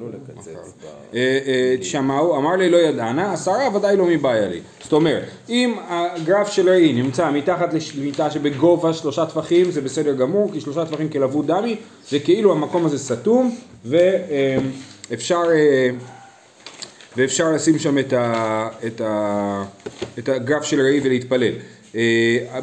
יוכלו 0.00 0.08
לקצץ. 0.34 0.48
ב- 0.48 0.86
אה, 1.16 1.38
אה, 1.46 1.76
שמעו, 1.82 2.36
אמר 2.38 2.56
לי 2.56 2.70
לא 2.70 2.76
ידענה, 2.76 3.32
עשרה 3.32 3.76
ודאי 3.76 3.96
לא 3.96 4.04
מבעיה 4.06 4.48
לי. 4.48 4.60
זאת 4.82 4.92
אומרת, 4.92 5.22
אם 5.48 5.74
הגרף 5.88 6.48
של 6.48 6.68
ראי 6.70 6.92
נמצא 6.92 7.30
מתחת 7.30 7.70
למיטה 7.98 8.30
שבגובה 8.30 8.92
שלושה 8.92 9.26
טפחים 9.26 9.70
זה 9.70 9.80
בסדר 9.80 10.12
גמור, 10.12 10.52
כי 10.52 10.60
שלושה 10.60 10.84
טפחים 10.84 11.08
כלבוד 11.08 11.46
דמי, 11.46 11.76
זה 12.10 12.18
כאילו 12.18 12.52
המקום 12.52 12.86
הזה 12.86 12.98
סתום, 12.98 13.56
ואפשר 13.84 15.42
אה, 15.54 15.90
ואפשר 17.16 17.52
לשים 17.52 17.78
שם 17.78 17.98
את, 17.98 18.12
ה, 18.12 18.68
את, 18.86 19.00
ה, 19.00 19.62
את 20.18 20.28
הגרף 20.28 20.64
של 20.64 20.80
ראי 20.80 21.00
ולהתפלל. 21.04 21.52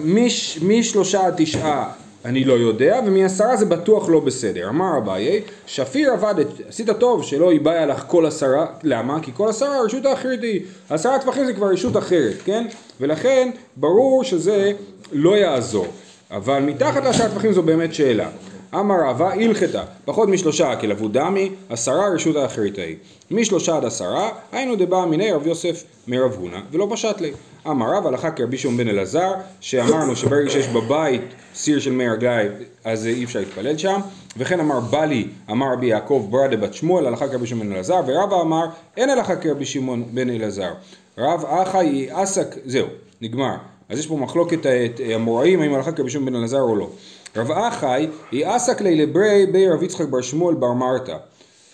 מש- 0.03 0.59
משלושה 0.61 1.25
עד 1.25 1.33
תשעה 1.37 1.91
אני 2.25 2.43
לא 2.43 2.53
יודע, 2.53 2.99
ומעשרה 3.05 3.55
זה 3.55 3.65
בטוח 3.65 4.09
לא 4.09 4.19
בסדר. 4.19 4.69
אמר 4.69 4.97
אביי, 4.97 5.41
שפיר 5.65 6.11
עבדת, 6.11 6.47
עשית 6.67 6.89
טוב 6.89 7.23
שלא 7.23 7.53
ייבאי 7.53 7.85
לך 7.87 8.03
כל 8.07 8.25
עשרה, 8.25 8.65
למה? 8.83 9.19
כי 9.21 9.31
כל 9.33 9.49
עשרה 9.49 9.77
הרשות 9.77 10.05
האחרת 10.05 10.41
היא, 10.41 10.61
עשרה 10.89 11.19
טפחים 11.19 11.45
זה 11.45 11.53
כבר 11.53 11.67
רשות 11.67 11.97
אחרת, 11.97 12.35
כן? 12.45 12.65
ולכן 13.01 13.49
ברור 13.75 14.23
שזה 14.23 14.71
לא 15.11 15.37
יעזור. 15.37 15.87
אבל 16.31 16.59
מתחת 16.59 17.03
לעשרה 17.03 17.29
טפחים 17.29 17.53
זו 17.53 17.63
באמת 17.63 17.93
שאלה. 17.93 18.29
אמר 18.75 18.95
רבא 19.05 19.31
הלכתה, 19.31 19.83
פחות 20.05 20.29
משלושה 20.29 20.75
כלבוד 20.75 21.17
דמי, 21.17 21.51
עשרה 21.69 22.09
רשות 22.15 22.35
האחרית 22.35 22.79
ההיא. 22.79 22.95
משלושה 23.31 23.77
עד 23.77 23.85
עשרה, 23.85 24.29
היינו 24.51 24.75
דבא 24.75 25.05
מיני 25.05 25.31
רב 25.31 25.47
יוסף 25.47 25.83
מרב 26.07 26.33
הונא, 26.39 26.59
ולא 26.71 26.87
פשט 26.91 27.21
לי. 27.21 27.31
אמר 27.67 27.97
רב 27.97 28.07
הלכה 28.07 28.31
כרבי 28.31 28.57
שמעון 28.57 28.77
בן 28.77 28.87
אלעזר, 28.87 29.31
שאמרנו 29.59 30.15
שברגע 30.15 30.49
שיש 30.49 30.67
בבית 30.67 31.21
סיר 31.55 31.79
של 31.79 31.91
מי 31.91 32.09
רגליים, 32.09 32.51
אז 32.83 33.07
אי 33.07 33.23
אפשר 33.23 33.39
להתפלל 33.39 33.77
שם. 33.77 33.99
וכן 34.37 34.59
אמר 34.59 34.79
בלי, 34.79 35.27
אמר 35.51 35.73
רבי 35.73 35.85
יעקב 35.85 36.27
ברדה 36.29 36.57
בת 36.57 36.73
שמואל, 36.73 37.05
הלכה 37.05 37.27
כרבי 37.27 37.47
שמעון 37.47 37.67
בן 37.67 37.73
אלעזר, 37.73 38.01
ורבא 38.07 38.41
אמר 38.41 38.65
אין 38.97 39.09
הלכה 39.09 39.35
כרבי 39.35 39.65
שמעון 39.65 40.03
בן 40.11 40.29
אלעזר. 40.29 40.73
רב 41.17 41.45
אחי 41.45 42.07
עסק, 42.11 42.55
זהו, 42.65 42.87
נגמר. 43.21 43.55
אז 43.89 43.99
יש 43.99 44.07
פה 44.07 44.17
מחלוקת 44.17 44.65
אה, 44.65 44.85
את 44.85 45.01
המוראים, 45.15 45.61
האם 45.61 45.73
הלכה 45.73 45.91
כרבי 45.91 46.09
שמעון 46.09 46.25
בן 46.25 46.35
אלעזר 46.35 46.61
או 46.61 46.75
לא. 46.75 46.89
רב 47.35 47.51
אחי, 47.51 48.07
היא 48.31 48.47
עסק 48.47 48.81
לי 48.81 48.95
לברי 48.95 49.45
בי 49.51 49.69
רב 49.69 49.83
יצחק 49.83 50.05
בר 50.05 50.21
שמואל 50.21 50.55
בר 50.55 50.73
מרתא. 50.73 51.17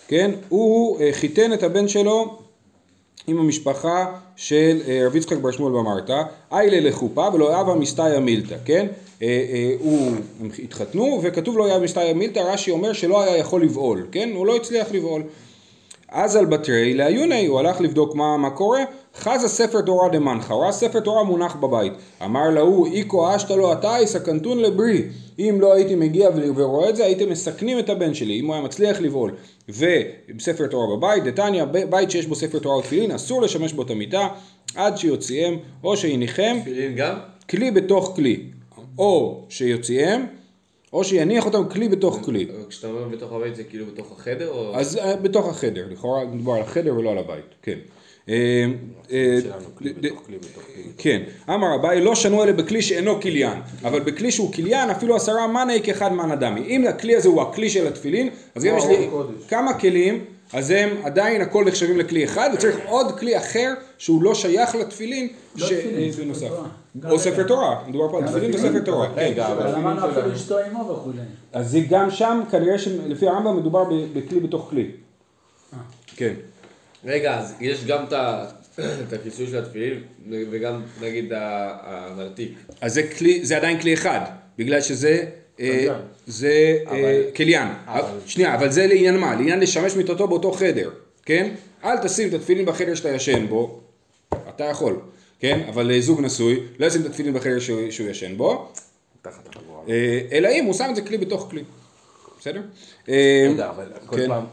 כן? 0.08 0.30
הוא 0.48 1.00
אה, 1.00 1.08
חיתן 1.12 1.52
את 1.52 1.62
הבן 1.62 1.88
שלו 1.88 2.38
עם 3.26 3.38
המשפחה 3.38 4.06
של 4.36 4.80
אה, 4.88 5.06
רב 5.06 5.16
יצחק 5.16 5.36
בר 5.36 5.50
שמואל 5.50 5.72
במרתא, 5.72 6.22
איילה 6.52 6.88
לחופה 6.88 7.28
ולא 7.34 7.60
אבה 7.60 7.74
מסתיה 7.74 8.20
מילתא, 8.20 8.56
כן? 8.64 8.86
אה, 9.22 9.74
הוא, 9.78 10.12
הם 10.40 10.50
התחתנו 10.64 11.20
וכתוב 11.22 11.56
לו 11.56 11.66
היה 11.66 11.78
מסתיה 11.78 12.14
מילתא, 12.14 12.38
רש"י 12.38 12.70
אומר 12.70 12.92
שלא 12.92 13.22
היה 13.22 13.36
יכול 13.36 13.62
לבעול, 13.62 14.06
כן? 14.12 14.30
הוא 14.34 14.46
לא 14.46 14.56
הצליח 14.56 14.92
לבעול. 14.92 15.22
אז 16.12 16.36
על 16.36 16.46
בתרי 16.46 16.94
לעיוני, 16.94 17.46
הוא 17.46 17.58
הלך 17.58 17.80
לבדוק 17.80 18.14
מה, 18.14 18.36
מה 18.36 18.50
קורה, 18.50 18.80
חזה 19.16 19.48
ספר 19.48 19.80
תורה 19.80 20.08
דמנחה, 20.08 20.54
הוא 20.54 20.62
ראה 20.62 20.72
ספר 20.72 21.00
תורה 21.00 21.24
מונח 21.24 21.54
בבית. 21.54 21.92
אמר 22.24 22.50
להוא, 22.50 22.86
איקו 22.86 23.36
אשתא 23.36 23.52
לו 23.52 23.72
אתה, 23.72 23.94
סכנתון 24.04 24.58
לברי. 24.58 25.02
אם 25.38 25.56
לא 25.60 25.74
הייתי 25.74 25.94
מגיע 25.94 26.30
ורואה 26.56 26.88
את 26.88 26.96
זה, 26.96 27.04
הייתם 27.04 27.30
מסכנים 27.30 27.78
את 27.78 27.88
הבן 27.88 28.14
שלי, 28.14 28.40
אם 28.40 28.46
הוא 28.46 28.54
היה 28.54 28.62
מצליח 28.62 29.00
לבעול. 29.00 29.34
וספר 29.68 30.66
תורה 30.66 30.96
בבית, 30.96 31.24
דתניא, 31.24 31.64
בית 31.64 32.10
שיש 32.10 32.26
בו 32.26 32.34
ספר 32.34 32.58
תורה 32.58 32.78
ותפילין, 32.78 33.10
אסור 33.10 33.42
לשמש 33.42 33.72
בו 33.72 33.82
את 33.82 33.90
המיטה, 33.90 34.28
עד 34.74 34.98
שיוציאם, 34.98 35.56
או 35.84 35.96
שיניחם, 35.96 36.56
תפילין 36.60 36.94
גם? 36.94 37.14
כלי 37.50 37.70
בתוך 37.70 38.12
כלי. 38.16 38.40
או 38.98 39.44
שיוציאם, 39.48 40.20
או 40.92 41.04
שיניח 41.04 41.46
אותם 41.46 41.68
כלי 41.68 41.88
בתוך 41.88 42.18
כלי. 42.24 42.46
כשאתה 42.68 42.86
אומר 42.86 43.08
בתוך 43.08 43.32
הבית 43.32 43.56
זה 43.56 43.64
כאילו 43.64 43.86
בתוך 43.86 44.12
החדר 44.12 44.48
או... 44.48 44.76
אז 44.76 44.96
אה, 44.96 45.16
בתוך 45.16 45.48
החדר, 45.48 45.86
לכאורה 45.90 46.24
מדובר 46.24 46.52
על 46.52 46.62
החדר 46.62 46.94
ולא 46.98 47.10
על 47.10 47.18
הבית, 47.18 47.44
כן. 47.62 47.78
אה, 48.28 48.64
אה. 49.12 49.38
כן, 50.98 51.22
אמר 51.48 51.74
אביי 51.74 52.00
לא 52.00 52.14
שנו 52.14 52.44
אלה 52.44 52.52
בכלי 52.52 52.82
שאינו 52.82 53.20
כליין, 53.20 53.58
אבל 53.84 54.00
בכלי 54.00 54.32
שהוא 54.32 54.52
כליין 54.52 54.90
אפילו 54.90 55.16
עשרה 55.16 55.46
מנעי 55.46 55.82
כאחד 55.82 56.12
מנה 56.12 56.36
דמי. 56.36 56.60
אם 56.60 56.86
הכלי 56.86 57.16
הזה 57.16 57.28
הוא 57.28 57.42
הכלי 57.42 57.70
של 57.70 57.86
התפילין, 57.86 58.30
אז 58.54 58.64
גם 58.64 58.76
יש 58.76 58.84
לי 58.84 59.08
כמה 59.48 59.74
כלים, 59.74 60.24
אז 60.52 60.70
הם 60.70 60.90
עדיין 61.02 61.40
הכל 61.40 61.64
נחשבים 61.64 61.98
לכלי 61.98 62.24
אחד, 62.24 62.50
וצריך 62.54 62.76
עוד 62.86 63.18
כלי 63.18 63.36
אחר 63.36 63.74
שהוא 63.98 64.22
לא 64.22 64.34
שייך 64.34 64.74
לתפילין, 64.74 65.28
לא 65.56 65.66
בנוסף. 66.18 66.50
או. 67.04 67.18
ספר 67.18 67.42
תורה, 67.42 67.84
מדובר 67.88 68.10
פה 68.10 68.18
על 68.18 68.28
תפילין 68.28 68.54
וספר 68.54 68.80
תורה. 68.84 69.08
כן. 69.14 69.20
רגע, 69.20 69.52
אבל 69.52 69.74
אמרנו 69.74 70.10
אפילו 70.10 70.34
אשתו 70.34 70.58
עמו 70.58 70.88
וכולי. 70.88 71.18
אז 71.52 71.70
זה 71.70 71.80
גם 71.90 72.10
שם, 72.10 72.42
כנראה 72.50 72.78
שלפי 72.78 73.28
הרמב"ם 73.28 73.56
מדובר 73.56 73.84
בכלי 74.14 74.40
בתוך 74.40 74.66
כלי. 74.70 74.90
כן. 76.16 76.34
רגע, 77.04 77.38
אז 77.38 77.54
יש 77.60 77.84
גם 77.86 78.04
את 78.08 79.12
הכיסוי 79.20 79.46
של 79.46 79.58
התפילין 79.58 80.00
וגם 80.30 80.82
נגיד 81.00 81.32
הנרתיק. 81.82 82.58
אז 82.80 82.94
זה 82.94 83.02
כלי, 83.02 83.44
זה 83.44 83.56
עדיין 83.56 83.80
כלי 83.80 83.94
אחד, 83.94 84.20
בגלל 84.58 84.80
שזה, 84.80 85.24
אה. 85.60 85.86
זה 86.26 86.78
אה, 86.90 87.22
כליין. 87.36 87.68
שנייה, 88.26 88.54
אבל 88.54 88.70
זה 88.70 88.86
לעניין 88.86 89.16
מה? 89.16 89.34
לעניין 89.34 89.60
לשמש 89.60 89.96
מיטתו 89.96 90.28
באותו 90.28 90.52
חדר, 90.52 90.90
כן? 91.26 91.50
אל 91.84 91.98
תשים 91.98 92.28
את 92.28 92.34
התפילין 92.34 92.66
בחדר 92.66 92.94
שאתה 92.94 93.08
ישן 93.08 93.46
בו, 93.46 93.80
אתה 94.48 94.64
יכול, 94.64 94.96
כן? 95.40 95.60
אבל 95.68 95.90
אה, 95.90 96.00
זוג 96.00 96.20
נשוי, 96.20 96.60
לא 96.78 96.86
ישים 96.86 97.00
את 97.00 97.06
התפילין 97.06 97.34
בחדר 97.34 97.58
שהוא 97.58 97.90
שהוא 97.90 98.08
ישן 98.08 98.36
בו. 98.36 98.72
אה, 99.88 100.20
אלא 100.32 100.48
אם 100.48 100.64
הוא 100.64 100.74
שם 100.74 100.86
את 100.90 100.96
זה 100.96 101.02
כלי 101.02 101.18
בתוך 101.18 101.46
כלי, 101.50 101.64
בסדר? 102.40 102.62
אה, 103.08 103.48
רגע, 103.50 103.70
אבל 103.70 103.92
כל 104.06 104.16
כן. 104.16 104.28
פעם, 104.28 104.44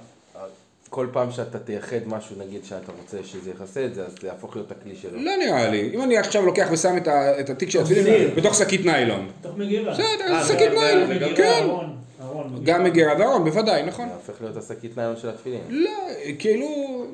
כל 0.90 1.08
פעם 1.14 1.31
שאתה 1.31 1.59
תייחד 1.59 1.98
משהו, 2.06 2.36
נגיד 2.48 2.66
שאתה 2.66 2.92
רוצה 3.02 3.18
שזה 3.28 3.52
יכסה 3.52 3.86
את 3.86 3.96
זה, 3.96 4.06
אז 4.06 4.16
זה 4.22 4.28
יהפוך 4.28 4.56
להיות 4.56 4.72
הכלי 4.72 4.96
שלו. 5.02 5.20
לא 5.20 5.31
נראה 5.46 5.70
לי, 5.70 5.90
אם 5.94 6.02
אני 6.02 6.18
עכשיו 6.18 6.46
לוקח 6.46 6.68
ושם 6.72 6.98
את 6.98 7.08
ה- 7.08 7.40
את 7.40 7.50
התיק 7.50 7.70
של 7.70 7.80
התפילין. 7.81 8.30
בתוך 8.36 8.56
שקית 8.56 8.86
ניילון, 8.86 9.28
תוך 9.42 9.58
מגירה. 9.58 9.94
בסדר, 9.94 10.06
אה, 10.34 10.46
שקית 10.48 10.72
ניילון, 10.72 11.36
כן. 11.36 11.68
גם 12.64 12.84
מגירה 12.84 13.14
וארון, 13.20 13.44
בוודאי, 13.44 13.84
נכון. 13.84 14.08
זה 14.08 14.14
הופך 14.14 14.42
להיות 14.42 14.58
השקית 14.58 14.98
ניילון 14.98 15.16
של 15.22 15.30
התפילין. 15.30 15.62
לא, 15.70 15.92
כאילו, 16.40 16.68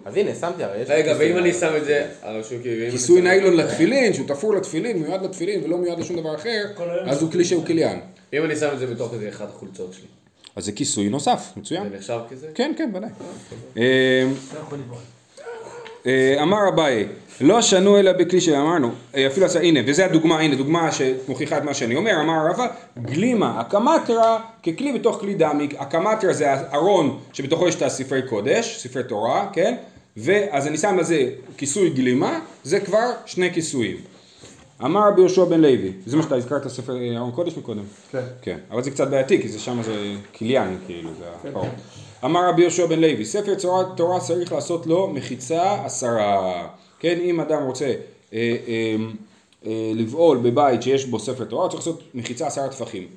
אז 0.06 0.18
הנה, 0.18 0.36
שמתי, 0.36 0.64
הרי. 0.64 0.84
רגע, 0.88 1.16
ואם 1.20 1.38
אני. 1.38 1.54
שם 1.54 1.74
את 1.78 1.86
זה, 1.86 2.08
הרשום 2.22 2.62
כאילו... 2.62 2.92
כיסוי 2.92 3.22
ניילון 3.22 3.54
לתפילין, 3.58 4.14
שהוא 4.14 4.28
תפור 4.28 4.54
לתפילין, 4.56 4.98
מיועד 4.98 5.24
לתפילין 5.24 5.64
ולא 5.64 5.78
מיועד 5.78 6.00
לשום 6.00 6.20
דבר 6.20 6.36
אחר, 6.36 6.64
אז 7.06 7.22
הוא 7.22 7.32
כלי 7.32 7.46
שהוא 7.46 7.66
כליין. 7.66 8.00
אם 8.34 8.46
אני 8.46 8.56
שם 8.56 8.70
את 8.74 8.80
זה 8.80 8.88
בתוך 8.88 9.14
איזה 9.14 9.30
אחת 9.30 9.50
החולצות 9.50 9.94
שלי, 9.94 10.06
אז 10.56 10.66
זה 10.66 10.72
כיסוי 10.72 11.10
נוסף, 11.10 11.52
מצוין. 11.58 11.90
זה 11.90 11.96
נחשב 11.98 12.20
כזה? 12.30 12.48
כן, 12.56 12.74
כן, 12.78 12.90
ודאי. 12.94 13.10
אה, 13.78 14.28
לבעול. 14.72 15.00
אה, 16.06 16.44
אמר 16.44 16.70
אביי, 16.70 17.08
לא 17.42 17.62
שנו 17.62 18.00
אלא 18.00 18.12
בכלי 18.12 18.42
שאמרנו, 18.42 18.92
אה, 19.16 19.28
אפילו 19.28 19.46
עשה, 19.46 19.60
הנה, 19.60 19.80
וזה 19.86 20.06
הדוגמה, 20.06 20.40
הנה, 20.40 20.56
דוגמה 20.56 20.92
שמוכיחה 20.92 21.58
את 21.58 21.64
מה 21.64 21.74
שאני 21.74 21.96
אומר, 21.96 22.22
אמר 22.22 22.48
רבא, 22.50 22.68
גלימה, 23.02 23.60
הקמטרה 23.60 24.40
ככלי 24.64 24.94
בתוך 24.94 25.20
כלי 25.20 25.34
דמי, 25.34 25.68
הקמטרה 25.78 26.34
זה 26.34 26.52
הארון 26.54 27.20
שבתוכו 27.34 27.68
יש 27.68 27.76
את 27.76 27.82
הספרי 27.82 28.22
קודש, 28.22 28.78
ספרי 28.78 29.04
תורה, 29.04 29.50
כן? 29.54 29.76
ואז 30.18 30.68
אני 30.68 30.78
שם 30.78 30.98
לזה 31.00 31.30
כיסוי 31.58 31.90
גלימה, 31.90 32.40
זה 32.64 32.80
כבר 32.80 33.12
שני 33.26 33.54
כיסויים. 33.54 33.98
אמר 34.86 35.08
רבי 35.08 35.22
יהושע 35.22 35.46
בן 35.46 35.62
לוי, 35.62 35.92
זה 36.06 36.18
מה 36.18 36.24
שאתה 36.24 36.36
הזכרת 36.36 36.68
ספר 36.68 36.96
אה, 36.98 37.18
ארון 37.18 37.32
קודש 37.32 37.58
מקודם? 37.58 37.84
כן. 38.12 38.24
כן, 38.42 38.58
אבל 38.72 38.84
זה 38.84 38.92
קצת 38.92 39.08
בעייתי, 39.08 39.42
כי 39.42 39.50
זה 39.50 39.60
שם 39.60 39.84
זה 39.84 40.14
כליין, 40.38 40.78
כאילו, 40.86 41.10
זה 41.20 41.50
הפרות. 41.50 41.68
אמר 42.26 42.50
רבי 42.50 42.62
יהושע 42.62 42.86
בן 42.86 43.00
לוי, 43.00 43.26
ספר 43.26 43.56
תורה, 43.56 43.84
תורה 43.96 44.20
צריך 44.20 44.52
לעשות 44.52 44.88
לו 44.88 45.08
מחיצה 45.08 45.86
עשרה. 45.86 46.68
כן, 47.00 47.20
אם 47.20 47.40
אדם 47.40 47.64
רוצה 47.64 47.86
אה, 47.86 47.94
אה, 48.34 48.96
אה, 49.66 49.92
לבעול 49.96 50.38
בבית 50.38 50.82
שיש 50.82 51.06
בו 51.06 51.20
ספר 51.20 51.44
תורה, 51.44 51.70
צריך 51.70 51.80
לעשות 51.80 52.02
מחיצה 52.14 52.48
עשרה 52.48 52.68
טפחים. 52.70 53.08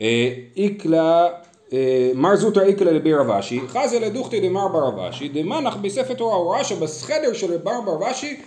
אה, 0.00 0.34
איקלה, 0.56 1.28
אה, 1.72 2.10
מר 2.14 2.36
זוטרא 2.36 2.62
איקלה 2.62 2.92
לבי 2.92 3.14
רב 3.14 3.30
אשי, 3.30 3.60
חזה 3.68 4.00
לדוכתא 4.00 4.38
דמר 4.38 4.68
בר 4.68 4.84
רב 4.84 4.98
אשי, 4.98 5.28
דמנח 5.28 5.76
בספר 5.76 6.14
תורה, 6.14 6.36
הוא 6.36 6.54
ראה 6.54 6.64
שבחדר 6.64 7.32
של 7.32 7.56
בר 7.56 7.80
בר 7.80 8.10
אשי 8.10 8.40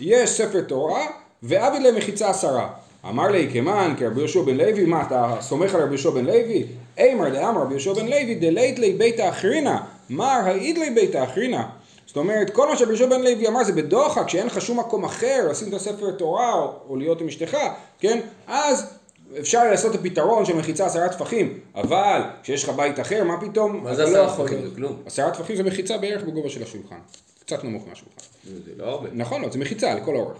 יש 0.00 0.30
ספר 0.30 0.60
תורה, 0.60 1.06
ואבי 1.42 1.78
למחיצה 1.80 2.30
עשרה. 2.30 2.68
אמר 3.08 3.28
לי 3.28 3.48
כמן 3.52 3.94
כרבי 3.98 4.20
יהושע 4.20 4.42
בן 4.42 4.56
לוי, 4.56 4.84
מה 4.84 5.02
אתה 5.02 5.34
סומך 5.40 5.74
על 5.74 5.80
רבי 5.80 5.90
יהושע 5.90 6.10
בן 6.10 6.24
לוי? 6.24 6.64
אימר 6.98 7.28
דאמר 7.28 7.60
רבי 7.62 7.72
יהושע 7.74 7.92
בן 7.92 8.06
לוי 8.06 8.34
דלית 8.34 8.78
לי 8.78 8.92
בית 8.92 9.20
האחרינה, 9.20 9.84
מר 10.10 10.40
העיד 10.44 10.78
לי 10.78 10.90
בית 10.90 11.14
האחרינה. 11.14 11.68
זאת 12.06 12.16
אומרת, 12.16 12.50
כל 12.50 12.68
מה 12.68 12.76
שרבי 12.76 12.90
יהושע 12.92 13.06
בן 13.06 13.22
לוי 13.22 13.48
אמר 13.48 13.64
זה 13.64 13.72
בדוחק, 13.72 14.26
כשאין 14.26 14.46
לך 14.46 14.60
שום 14.60 14.78
מקום 14.80 15.04
אחר 15.04 15.46
לשים 15.50 15.68
את 15.68 15.74
הספר 15.74 16.10
תורה 16.10 16.52
או, 16.54 16.72
או 16.88 16.96
להיות 16.96 17.20
עם 17.20 17.28
אשתך, 17.28 17.56
כן? 18.00 18.20
אז 18.46 18.86
אפשר 19.40 19.64
לעשות 19.70 19.94
את 19.94 20.00
הפתרון 20.00 20.44
של 20.44 20.56
מחיצה 20.56 20.86
עשרה 20.86 21.08
טפחים, 21.08 21.58
אבל 21.74 22.20
כשיש 22.42 22.64
לך 22.64 22.70
בית 22.70 23.00
אחר, 23.00 23.24
מה 23.24 23.40
פתאום? 23.40 23.84
מה 23.84 23.94
זה 23.94 24.04
עשרה 24.04 24.18
לא 24.22 24.26
יכול- 24.26 24.46
טפחים? 24.48 24.68
זה 24.68 24.74
כלום. 24.76 24.96
עשרה 25.06 25.30
טפחים 25.30 25.56
זה 25.56 25.62
מחיצה 25.62 25.98
בערך 25.98 26.22
בגובה 26.22 26.48
של 26.48 26.62
השולחן, 26.62 26.96
קצת 27.44 27.64
נמוך 27.64 27.82
מהשולחן. 27.88 28.20
זה 28.44 28.72
לא 28.76 28.84
הרבה. 28.84 29.08
נכון, 29.12 29.42
לא, 29.42 29.48
זה 29.50 29.58
מחיצה 29.58 29.94
לכל 29.94 30.16
האורך. 30.16 30.36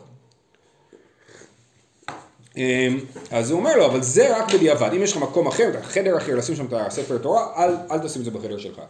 אמ, 2.57 2.99
אז 3.31 3.51
הוא 3.51 3.59
אומר 3.61 3.77
לו, 3.77 3.87
אבל 3.87 4.03
זה 4.03 4.37
רק 4.39 4.55
בדיעבד, 4.55 4.91
אם 4.97 5.03
יש 5.03 5.13
לך 5.13 5.19
מקום 5.23 5.47
אחר, 5.47 5.71
חדר 5.83 6.17
אחר, 6.17 6.37
לשים 6.37 6.57
שם 6.57 6.67
את 6.67 6.73
הספר 6.73 7.19
תורה, 7.19 7.47
אל, 7.57 7.75
אל 7.91 7.99
תשים 7.99 8.21
את 8.21 8.25
זה 8.25 8.31
בחדר 8.31 8.59
שלך, 8.59 8.81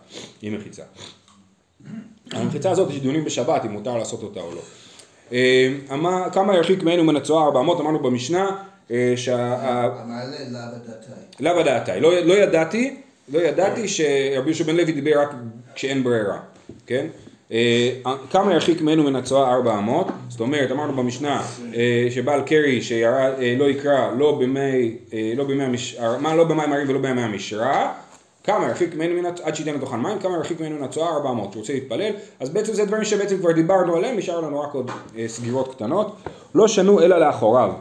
עם 0.43 0.55
מחיצה. 0.56 0.82
המחיצה 2.32 2.70
הזאת 2.70 2.91
יש 2.91 3.00
דיונים 3.00 3.25
בשבת 3.25 3.64
אם 3.64 3.70
מותר 3.73 3.97
לעשות 3.97 4.23
אותה 4.23 4.41
או 4.41 4.50
לא. 4.55 4.61
אמר- 5.93 6.31
כמה 6.32 6.56
ירחיק 6.56 6.82
ממנו 6.82 7.05
מן 7.05 7.17
הצואה 7.17 7.44
400 7.44 7.81
אמרנו 7.81 7.99
במשנה 7.99 8.50
אה, 8.91 9.12
שה... 9.17 9.37
המעלה 10.00 10.37
לאו 11.41 11.62
דעתי. 11.62 11.91
לאו 11.93 12.00
לא, 12.00 12.20
לא 12.20 12.35
ידעתי, 12.35 12.97
לא 13.32 13.38
ידעתי 13.38 13.88
שרבי 13.88 14.47
יהושע 14.50 14.65
בן 14.65 14.76
לוי 14.76 14.93
דיבר 14.93 15.20
רק 15.20 15.31
כשאין 15.75 16.05
ברירה, 16.05 16.38
כן? 16.87 17.06
אה, 17.53 17.91
כמה 18.31 18.55
ירחיק 18.55 18.83
ממנו 18.83 19.03
מן 19.03 19.17
הצואה 19.17 19.55
400, 19.55 20.07
זאת 20.29 20.41
אומרת 20.41 20.71
אמרנו 20.71 20.93
במשנה 20.93 21.43
אה, 21.75 22.09
שבעל 22.11 22.41
קרי 22.41 22.83
שירד, 22.83 23.33
אה, 23.39 23.69
יקרא 23.69 24.11
לא 24.19 24.41
לא 25.37 25.45
במי 25.45 25.65
המשרה, 25.65 26.19
מה 26.19 26.35
לא 26.35 26.45
במים 26.45 26.71
מרים 26.71 26.89
ולא 26.89 26.99
במי 26.99 27.23
המשרה, 27.23 27.93
כמה 28.45 28.69
ירחיק 28.69 28.95
ממנו 28.95 29.15
מן 29.15 29.27
הצואה, 29.27 29.49
עד 29.49 29.55
שייתן 29.55 29.75
לתוכן 29.75 30.01
מים, 30.01 30.19
כמה 30.19 30.37
ירחיק 30.37 30.61
ממנו 30.61 30.77
מן 30.77 30.83
הצואה 30.83 31.09
400, 31.09 31.53
שרוצה 31.53 31.73
להתפלל, 31.73 32.13
אז 32.41 32.51
בעצם 32.51 32.73
זה 32.73 32.85
דברים 32.85 33.05
שבעצם 33.05 33.39
כבר 33.39 33.53
דיברנו 33.53 33.97
עליהם, 33.97 34.17
נשאר 34.17 34.41
לנו 34.41 34.61
רק 34.61 34.75
עוד 34.75 34.91
סגירות 35.27 35.75
קטנות, 35.75 36.17
לא 36.55 36.69
שנו 36.69 37.01
אלא 37.01 37.19
לאחוריו. 37.19 37.73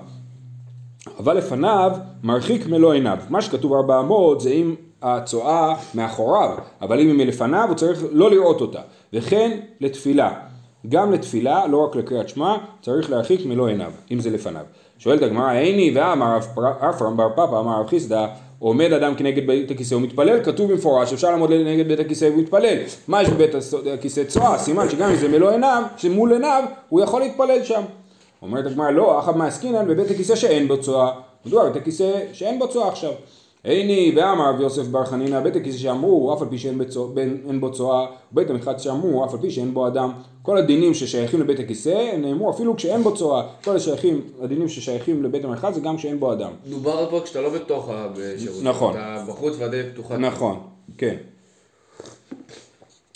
אבל 1.20 1.38
לפניו 1.38 1.92
מרחיק 2.24 2.68
מלוא 2.68 2.94
עיניו. 2.94 3.18
מה 3.30 3.42
שכתוב 3.42 3.74
400 3.74 4.42
זה 4.42 4.50
אם 4.50 4.76
הצואה 5.02 5.76
מאחוריו, 5.96 6.58
אבל 6.82 7.00
אם 7.00 7.08
היא 7.08 7.16
מלפניו 7.16 7.66
הוא 7.68 7.76
צריך 7.76 8.04
לא 8.12 8.32
לראות 8.32 8.62
אותה. 8.62 8.82
וכן 9.14 9.60
לתפילה. 9.80 10.34
גם 10.90 11.12
לתפילה, 11.12 11.68
לא 11.68 11.78
רק 11.78 11.96
לקריאת 11.96 12.30
שמע, 12.30 12.58
צריך 12.82 13.10
להרחיק 13.10 13.46
מלוא 13.46 13.68
עיניו, 13.68 13.92
אם 14.12 14.20
זה 14.20 14.30
לפניו. 14.30 14.66
שואלת 14.98 15.22
הגמרא, 15.22 15.52
איני 15.52 15.92
ואמר 15.96 16.40
אברהם 16.90 17.18
בר 17.18 17.30
פפא, 17.34 17.60
אמר 17.60 17.80
רב 17.80 17.88
חיסדא, 17.88 18.28
עומד 18.60 18.94
אדם 18.94 19.16
כנגד 19.16 19.48
בית 19.48 19.72
הכיסא 19.72 19.96
ומתפלל, 19.96 20.44
כתוב 20.44 20.72
במפורש 20.72 21.14
אפשר 21.14 21.32
לעמוד 21.32 21.52
נגד 21.52 21.88
בית 21.88 22.00
הכיסא 22.00 22.26
ומתפלל. 22.34 22.78
מה 23.08 23.22
יש 23.22 23.30
בבית 23.30 23.52
הכיסא 23.94 24.24
צואה? 24.24 24.58
סימן 24.58 24.90
שגם 24.90 25.10
אם 25.10 25.16
זה 25.16 25.28
מלוא 25.28 25.52
עיניו, 25.52 25.84
שמול 25.98 26.34
עיניו, 26.34 26.64
הוא 26.90 27.02
יכול 27.02 27.22
להתפלל 27.22 27.64
שם. 27.64 27.82
אומרת 28.42 28.66
הגמרא, 28.66 28.92
לא, 28.92 29.20
אחא 29.20 29.32
מעסקינן 29.32 29.88
בבית 29.88 30.12
הכיסא 30.12 30.36
שאין 30.36 30.68
בו 30.68 30.82
צואה. 30.82 31.12
מדוע 31.46 31.70
בית 31.70 31.76
הכיסא 31.82 32.20
שאין 32.34 32.60
בו 32.60 32.68
צואה 32.68 32.88
עכשיו. 32.88 33.12
איני 33.66 34.14
ואמר 34.16 34.50
רב 34.50 34.62
יוסף 34.62 34.88
בר 34.88 35.06
חנינא, 35.06 35.40
בית 35.40 35.56
הכיסא 35.56 35.78
שאמרו, 35.78 36.34
אף 36.34 36.42
על 36.42 36.48
פי 36.50 36.58
שאין 36.58 37.60
בו 37.60 37.72
צואה, 37.72 38.06
בית 38.32 38.50
המחץ 38.50 38.82
שאמרו, 38.82 39.26
אף 39.26 39.34
על 39.34 39.40
פי 39.40 39.52
שאין 39.52 39.74
בו 39.74 39.88
אדם. 39.88 40.12
כל 40.42 40.58
הדינים 40.58 40.94
ששייכים 40.94 41.42
לבית 41.42 41.60
הכיסא, 41.60 42.18
נאמרו 42.18 42.52
אפילו 42.52 42.76
כשאין 42.76 43.04
בו 43.04 43.16
צואה. 43.16 43.44
כל 43.64 43.76
השייכים, 43.76 44.22
הדינים 44.42 44.70
ששייכים 44.70 45.24
לבית 45.24 45.46
המרחץ 45.46 45.74
זה 45.74 45.80
גם 45.80 45.98
כשאין 45.98 46.20
בו 46.20 46.34
אדם. 46.34 46.52
דובר 46.70 47.10
פה 47.10 47.22
כשאתה 47.24 47.42
לא 47.42 47.50
בתוך 47.50 47.90
השירות. 47.90 48.64
נכון. 48.64 48.94
אתה 48.94 49.24
בחוץ 49.28 49.54
והדלת 49.60 49.86
פתוחה. 49.94 50.18
נכון, 50.18 50.60
כן. 50.98 51.16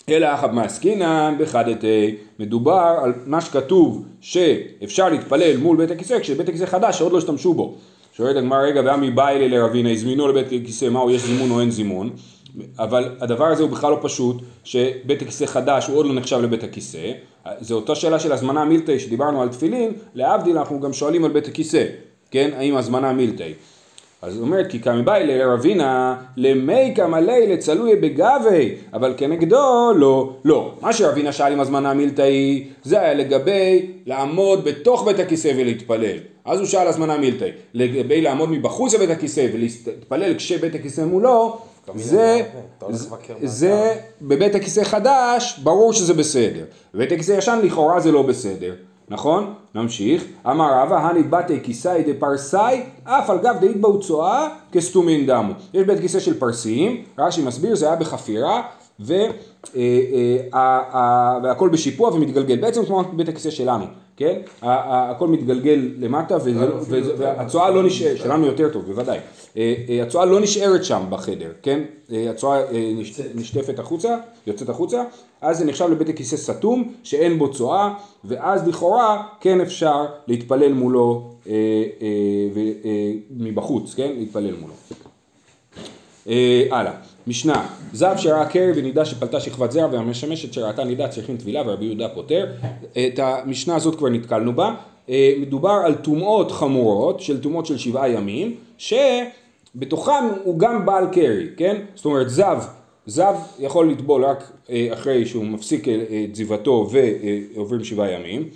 אלא 0.08 0.34
אחא 0.34 0.46
מעסקינן 0.46 1.34
בחדתי, 1.38 2.16
מדובר 2.38 2.98
על 3.02 3.12
מה 3.26 3.40
שכתוב 3.40 4.04
שאפשר 4.20 5.08
להתפלל 5.08 5.56
מול 5.56 5.76
בית 5.76 5.90
הכיסא 5.90 6.18
כשבית 6.18 6.48
הכיסא 6.48 6.66
חדש 6.66 6.98
שעוד 6.98 7.12
לא 7.12 7.18
השתמשו 7.18 7.54
בו. 7.54 7.74
שואלת 8.16 8.36
הגמרא 8.36 8.58
רגע 8.58 8.82
ועמי 8.84 9.10
בא 9.10 9.28
אלי 9.28 9.48
לרבינה 9.48 9.90
הזמינו 9.90 10.28
לבית 10.28 10.46
הכיסא 10.46 10.88
מהו 10.88 11.10
יש 11.10 11.22
זימון 11.22 11.50
או 11.50 11.60
אין 11.60 11.70
זימון? 11.70 12.10
אבל 12.78 13.16
הדבר 13.20 13.44
הזה 13.44 13.62
הוא 13.62 13.70
בכלל 13.70 13.90
לא 13.90 13.98
פשוט 14.02 14.36
שבית 14.64 15.22
הכיסא 15.22 15.46
חדש 15.46 15.86
הוא 15.86 15.96
עוד 15.96 16.06
לא 16.06 16.14
נחשב 16.14 16.38
לבית 16.42 16.64
הכיסא. 16.64 17.12
זו 17.60 17.74
אותה 17.74 17.94
שאלה 17.94 18.18
של 18.18 18.32
הזמנה 18.32 18.64
מילתא 18.64 18.98
שדיברנו 18.98 19.42
על 19.42 19.48
תפילין 19.48 19.92
להבדיל 20.14 20.58
אנחנו 20.58 20.80
גם 20.80 20.92
שואלים 20.92 21.24
על 21.24 21.30
בית 21.30 21.48
הכיסא 21.48 21.84
כן? 22.30 22.50
האם 22.56 22.76
הזמנה 22.76 23.12
מילתא 23.12 23.48
אז 24.22 24.40
אומרת 24.40 24.66
כי 24.70 24.78
קמי 24.78 25.02
באי 25.02 25.26
לרבינה 25.26 26.16
למי 26.36 26.94
קמלי 26.94 27.46
לצלוי 27.46 27.96
בגבי 27.96 28.74
אבל 28.92 29.14
כנגדו 29.16 29.92
לא 29.96 30.32
לא. 30.44 30.72
מה 30.80 30.92
שרבינה 30.92 31.32
שאל 31.32 31.52
עם 31.52 31.60
הזמנה 31.60 31.94
מילתא 31.94 32.22
היא 32.22 32.66
זה 32.82 33.00
היה 33.00 33.14
לגבי 33.14 33.86
לעמוד 34.06 34.64
בתוך 34.64 35.04
בית 35.04 35.18
הכיסא 35.18 35.52
ולהתפלל 35.56 36.16
אז 36.46 36.58
הוא 36.58 36.66
שאל 36.66 36.86
הזמנה 36.88 37.18
מילתא 37.18 37.46
לגבי 37.74 38.20
לעמוד 38.20 38.50
מבחוץ 38.50 38.94
לבית 38.94 39.10
הכיסא 39.10 39.46
ולהתפלל 39.54 40.34
כשבית 40.34 40.74
הכיסא 40.74 41.00
מולו 41.00 41.58
זה, 41.94 42.40
זה, 43.42 43.94
בבית 44.22 44.54
הכיסא 44.54 44.84
חדש 44.84 45.58
ברור 45.62 45.92
שזה 45.92 46.14
בסדר 46.14 46.64
בבית 46.94 47.12
הכיסא 47.12 47.32
ישן 47.32 47.58
לכאורה 47.62 48.00
זה 48.00 48.12
לא 48.12 48.22
בסדר 48.22 48.74
נכון? 49.08 49.54
נמשיך. 49.74 50.24
אמר 50.46 50.82
רבא, 50.82 50.96
הני 51.08 51.22
בתי 51.22 51.60
כיסאי 51.62 52.02
דפרסאי, 52.12 52.82
אף 53.04 53.30
על 53.30 53.38
גב 53.38 53.56
דאית 53.60 53.80
בהו 53.80 54.00
צואה 54.00 54.48
כסתומין 54.72 55.26
דמו. 55.26 55.52
יש 55.74 55.86
בית 55.86 56.00
כיסא 56.00 56.20
של 56.20 56.38
פרסיים, 56.38 57.02
רש"י 57.18 57.42
מסביר, 57.42 57.74
זה 57.76 57.86
היה 57.86 57.96
בחפירה, 57.96 58.62
ו, 59.00 59.12
אה, 59.14 59.26
אה, 59.76 60.38
ה- 60.52 60.98
ה- 60.98 61.38
והכל 61.42 61.68
בשיפוע 61.68 62.14
ומתגלגל. 62.14 62.56
בעצם 62.56 62.84
כמו 62.84 63.02
בית 63.12 63.28
הכיסא 63.28 63.50
שלנו, 63.50 63.84
כן? 64.16 64.38
הכל 64.62 65.28
מתגלגל 65.28 65.90
למטה, 65.98 66.36
וזה- 66.36 66.50
וזה- 66.88 67.12
והצואה 67.18 67.70
לא 67.70 67.82
נשארת, 67.82 68.16
שלנו 68.18 68.46
יותר 68.46 68.68
טוב, 68.72 68.84
בוודאי. 68.86 69.18
אה, 69.56 69.74
אה, 69.88 70.02
הצואה 70.02 70.24
לא 70.24 70.40
נשארת 70.40 70.84
שם 70.84 71.02
בחדר, 71.10 71.52
כן? 71.62 71.82
אה, 72.12 72.30
הצואה 72.30 72.60
אה, 72.60 72.92
נש- 72.96 73.20
נשטפת 73.34 73.78
החוצה, 73.78 74.16
יוצאת 74.46 74.68
החוצה, 74.68 75.04
אז 75.40 75.58
זה 75.58 75.64
נחשב 75.64 75.90
לבית 75.90 76.08
הכיסא 76.08 76.36
סתום, 76.36 76.92
שאין 77.02 77.38
בו 77.38 77.52
צואה, 77.52 77.94
ואז 78.24 78.68
לכאורה 78.68 79.22
כן 79.40 79.60
אפשר 79.60 80.06
להתפלל 80.28 80.72
מולו 80.72 81.30
מבחוץ, 83.30 83.94
כן? 83.94 84.12
להתפלל 84.18 84.54
מולו. 84.60 84.74
אה, 86.28 86.66
הלאה, 86.70 86.92
משנה, 87.26 87.66
זב 87.92 88.14
שראה 88.16 88.46
קרי 88.46 88.72
ונידה 88.76 89.04
שפלטה 89.04 89.40
שכבת 89.40 89.72
זרע 89.72 89.88
והמשמשת 89.92 90.52
שראתה 90.52 90.84
נידה 90.84 91.08
צריכים 91.08 91.36
טבילה 91.36 91.62
ורבי 91.66 91.84
יהודה 91.84 92.08
פותר. 92.08 92.46
את 92.92 93.18
המשנה 93.18 93.76
הזאת 93.76 93.94
כבר 93.94 94.08
נתקלנו 94.08 94.56
בה. 94.56 94.74
אה, 95.08 95.34
מדובר 95.40 95.82
על 95.84 95.94
טומאות 95.94 96.52
חמורות 96.52 97.20
של 97.20 97.40
טומאות 97.40 97.66
של 97.66 97.78
שבעה 97.78 98.08
ימים, 98.08 98.54
שבתוכן 98.78 100.24
הוא 100.44 100.58
גם 100.58 100.86
בעל 100.86 101.06
קרי, 101.12 101.46
כן? 101.56 101.76
זאת 101.94 102.04
אומרת 102.04 102.30
זב, 102.30 102.58
זב 103.06 103.34
יכול 103.58 103.90
לטבול 103.90 104.24
רק 104.24 104.52
אה, 104.70 104.88
אחרי 104.92 105.26
שהוא 105.26 105.44
מפסיק 105.44 105.88
אה, 105.88 106.24
את 106.30 106.34
זיוותו 106.34 106.88
ועוברים 106.90 107.84
שבעה 107.84 108.10
ימים, 108.10 108.48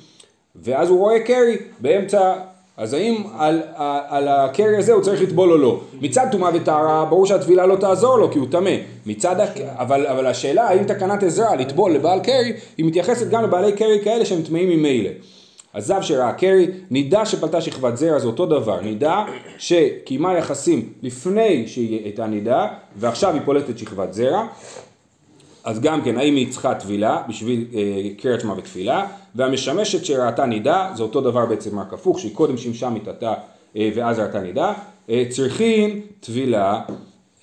ואז 0.57 0.89
הוא 0.91 0.99
רואה 0.99 1.21
קרי 1.21 1.57
באמצע 1.81 2.35
אז 2.81 2.95
האם 2.95 3.23
על, 3.39 3.63
על, 4.09 4.29
הקרי 4.29 4.77
הזה 4.77 4.93
הוא 4.93 5.03
צריך 5.03 5.23
לטבול 5.23 5.53
או 5.53 5.57
לא? 5.57 5.81
מצד 6.01 6.27
טומאה 6.33 6.51
וטהרה 6.55 7.05
ברור 7.05 7.27
שהטבילה 7.27 7.67
לא 7.67 7.77
תעזור 7.77 8.17
לו 8.19 8.31
כי 8.31 8.39
הוא 8.39 8.47
טמא. 8.51 8.71
מצד, 9.07 9.37
אבל, 9.65 10.07
אבל 10.07 10.27
השאלה 10.27 10.69
האם 10.69 10.85
תקנת 10.85 11.23
עזרא 11.23 11.55
לטבול 11.55 11.93
לבעל 11.93 12.21
קרי 12.21 12.53
היא 12.77 12.87
מתייחסת 12.87 13.31
גם 13.31 13.45
לבעלי 13.45 13.73
קרי 13.73 14.01
כאלה 14.05 14.25
שהם 14.25 14.43
טמאים 14.43 14.69
ממילא. 14.69 15.11
אז 15.75 15.87
זב 15.87 16.03
שראה 16.03 16.33
קרי, 16.33 16.67
נידה 16.91 17.27
שפלטה 17.27 17.61
שכבת 17.61 17.97
זרע 17.97 18.19
זה 18.19 18.27
אותו 18.27 18.47
דבר, 18.47 18.81
נידה 18.81 19.25
שקיימה 19.59 20.39
יחסים 20.39 20.93
לפני 21.03 21.65
שהיא 21.67 22.05
הייתה 22.05 22.27
נידה 22.27 22.67
ועכשיו 22.97 23.35
היא 23.35 23.43
פולטת 23.45 23.79
שכבת 23.79 24.13
זרע 24.13 24.47
אז 25.65 25.81
גם 25.81 26.03
כן, 26.03 26.19
האם 26.19 26.37
היא 26.37 26.51
צריכה 26.51 26.75
טבילה 26.75 27.23
בשביל 27.29 27.65
אה, 27.75 27.81
קריאת 28.19 28.41
שמע 28.41 28.53
ותפילה, 28.53 29.07
והמשמשת 29.35 30.05
שראתה 30.05 30.47
נידה, 30.47 30.91
זה 30.95 31.03
אותו 31.03 31.21
דבר 31.21 31.47
בעצם 31.47 31.79
רק 31.79 31.93
הפוך, 31.93 32.21
שהיא 32.21 32.35
קודם 32.35 32.57
שימשה 32.57 32.91
מיתתה 32.91 33.35
אה, 33.77 33.91
ואז 33.95 34.19
ראתה 34.19 34.41
נידה, 34.41 34.73
אה, 35.11 35.25
צריכים 35.29 36.01
טבילה, 36.21 36.81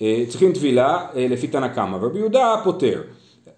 אה, 0.02 0.24
צריכים 0.28 0.52
טבילה 0.52 1.06
אה, 1.16 1.26
לפי 1.30 1.46
תנא 1.46 1.68
קמא, 1.68 1.96
ורבי 1.96 2.18
יהודה 2.18 2.54
פוטר. 2.64 3.02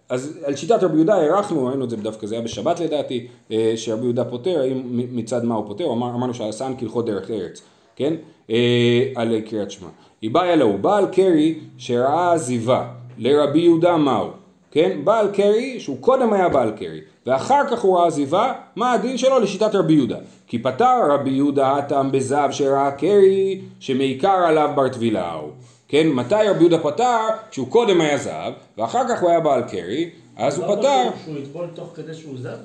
אז 0.08 0.38
על 0.44 0.56
שיטת 0.56 0.82
רבי 0.82 0.94
יהודה 0.94 1.14
הארכנו, 1.14 1.66
ראינו 1.66 1.84
את 1.84 1.90
זה 1.90 1.96
דווקא, 1.96 2.26
זה 2.26 2.34
היה 2.34 2.44
בשבת 2.44 2.80
לדעתי, 2.80 3.26
אה, 3.52 3.72
שרבי 3.76 4.02
יהודה 4.02 4.24
פוטר, 4.24 4.60
האם 4.60 4.82
מצד 4.92 5.44
מה 5.44 5.54
הוא 5.54 5.66
פוטר, 5.66 5.92
אמר, 5.92 6.08
אמרנו 6.14 6.34
שהסן 6.34 6.72
כהלכות 6.78 7.06
דרך 7.06 7.30
ארץ, 7.30 7.62
כן? 7.96 8.14
אה, 8.50 9.04
על 9.14 9.40
קריאת 9.40 9.70
שמע. 9.70 9.88
איבאי 10.22 10.52
אלוהו, 10.52 10.78
בעל 10.78 11.06
קרי 11.06 11.54
שראה 11.78 12.32
עזיבה, 12.32 12.88
לרבי 13.18 13.58
יהודה 13.58 13.96
מהו? 13.96 14.39
כן? 14.70 15.00
בעל 15.04 15.28
קרי, 15.32 15.80
שהוא 15.80 15.96
קודם 16.00 16.32
היה 16.32 16.48
בעל 16.48 16.70
קרי, 16.70 17.00
ואחר 17.26 17.62
כך 17.70 17.80
הוא 17.80 17.98
ראה 17.98 18.06
עזיבה, 18.06 18.52
מה 18.76 18.92
הדין 18.92 19.18
שלו 19.18 19.38
לשיטת 19.38 19.74
רבי 19.74 19.92
יהודה? 19.92 20.18
כי 20.46 20.58
פטר 20.58 21.10
רבי 21.10 21.30
יהודה 21.30 21.76
הטעם 21.76 22.12
בזב 22.12 22.48
שראה 22.50 22.90
קרי, 22.90 23.60
שמעיקר 23.80 24.28
עליו 24.46 24.70
בר 24.74 24.88
טבילה 24.88 25.32
הוא. 25.32 25.50
כן? 25.88 26.08
מתי 26.08 26.34
רבי 26.34 26.60
יהודה 26.60 26.78
פטר? 26.78 27.18
כשהוא 27.50 27.68
קודם 27.68 28.00
היה 28.00 28.18
זב, 28.18 28.52
ואחר 28.78 29.08
כך 29.08 29.22
הוא 29.22 29.30
היה 29.30 29.40
בעל 29.40 29.62
קרי, 29.62 30.10
אז 30.36 30.58
הוא 30.58 30.76
פטר. 30.76 31.10
שהוא 31.24 31.38
יטבול 31.38 31.66
תוך 31.74 31.92
כדי 31.94 32.14
שהוא 32.14 32.38
זב? 32.38 32.56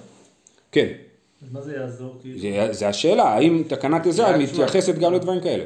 כן. 0.71 0.87
אז 1.43 1.53
מה 1.53 1.61
זה 1.61 1.75
יעזור? 1.75 2.15
כאילו, 2.21 2.39
זה, 2.39 2.67
זה 2.71 2.87
השאלה, 2.87 3.23
האם 3.23 3.63
תקנת 3.67 4.05
עזרא 4.05 4.37
מתייחסת 4.37 4.95
גם 4.95 5.13
לדברים 5.13 5.41
כאלה? 5.41 5.63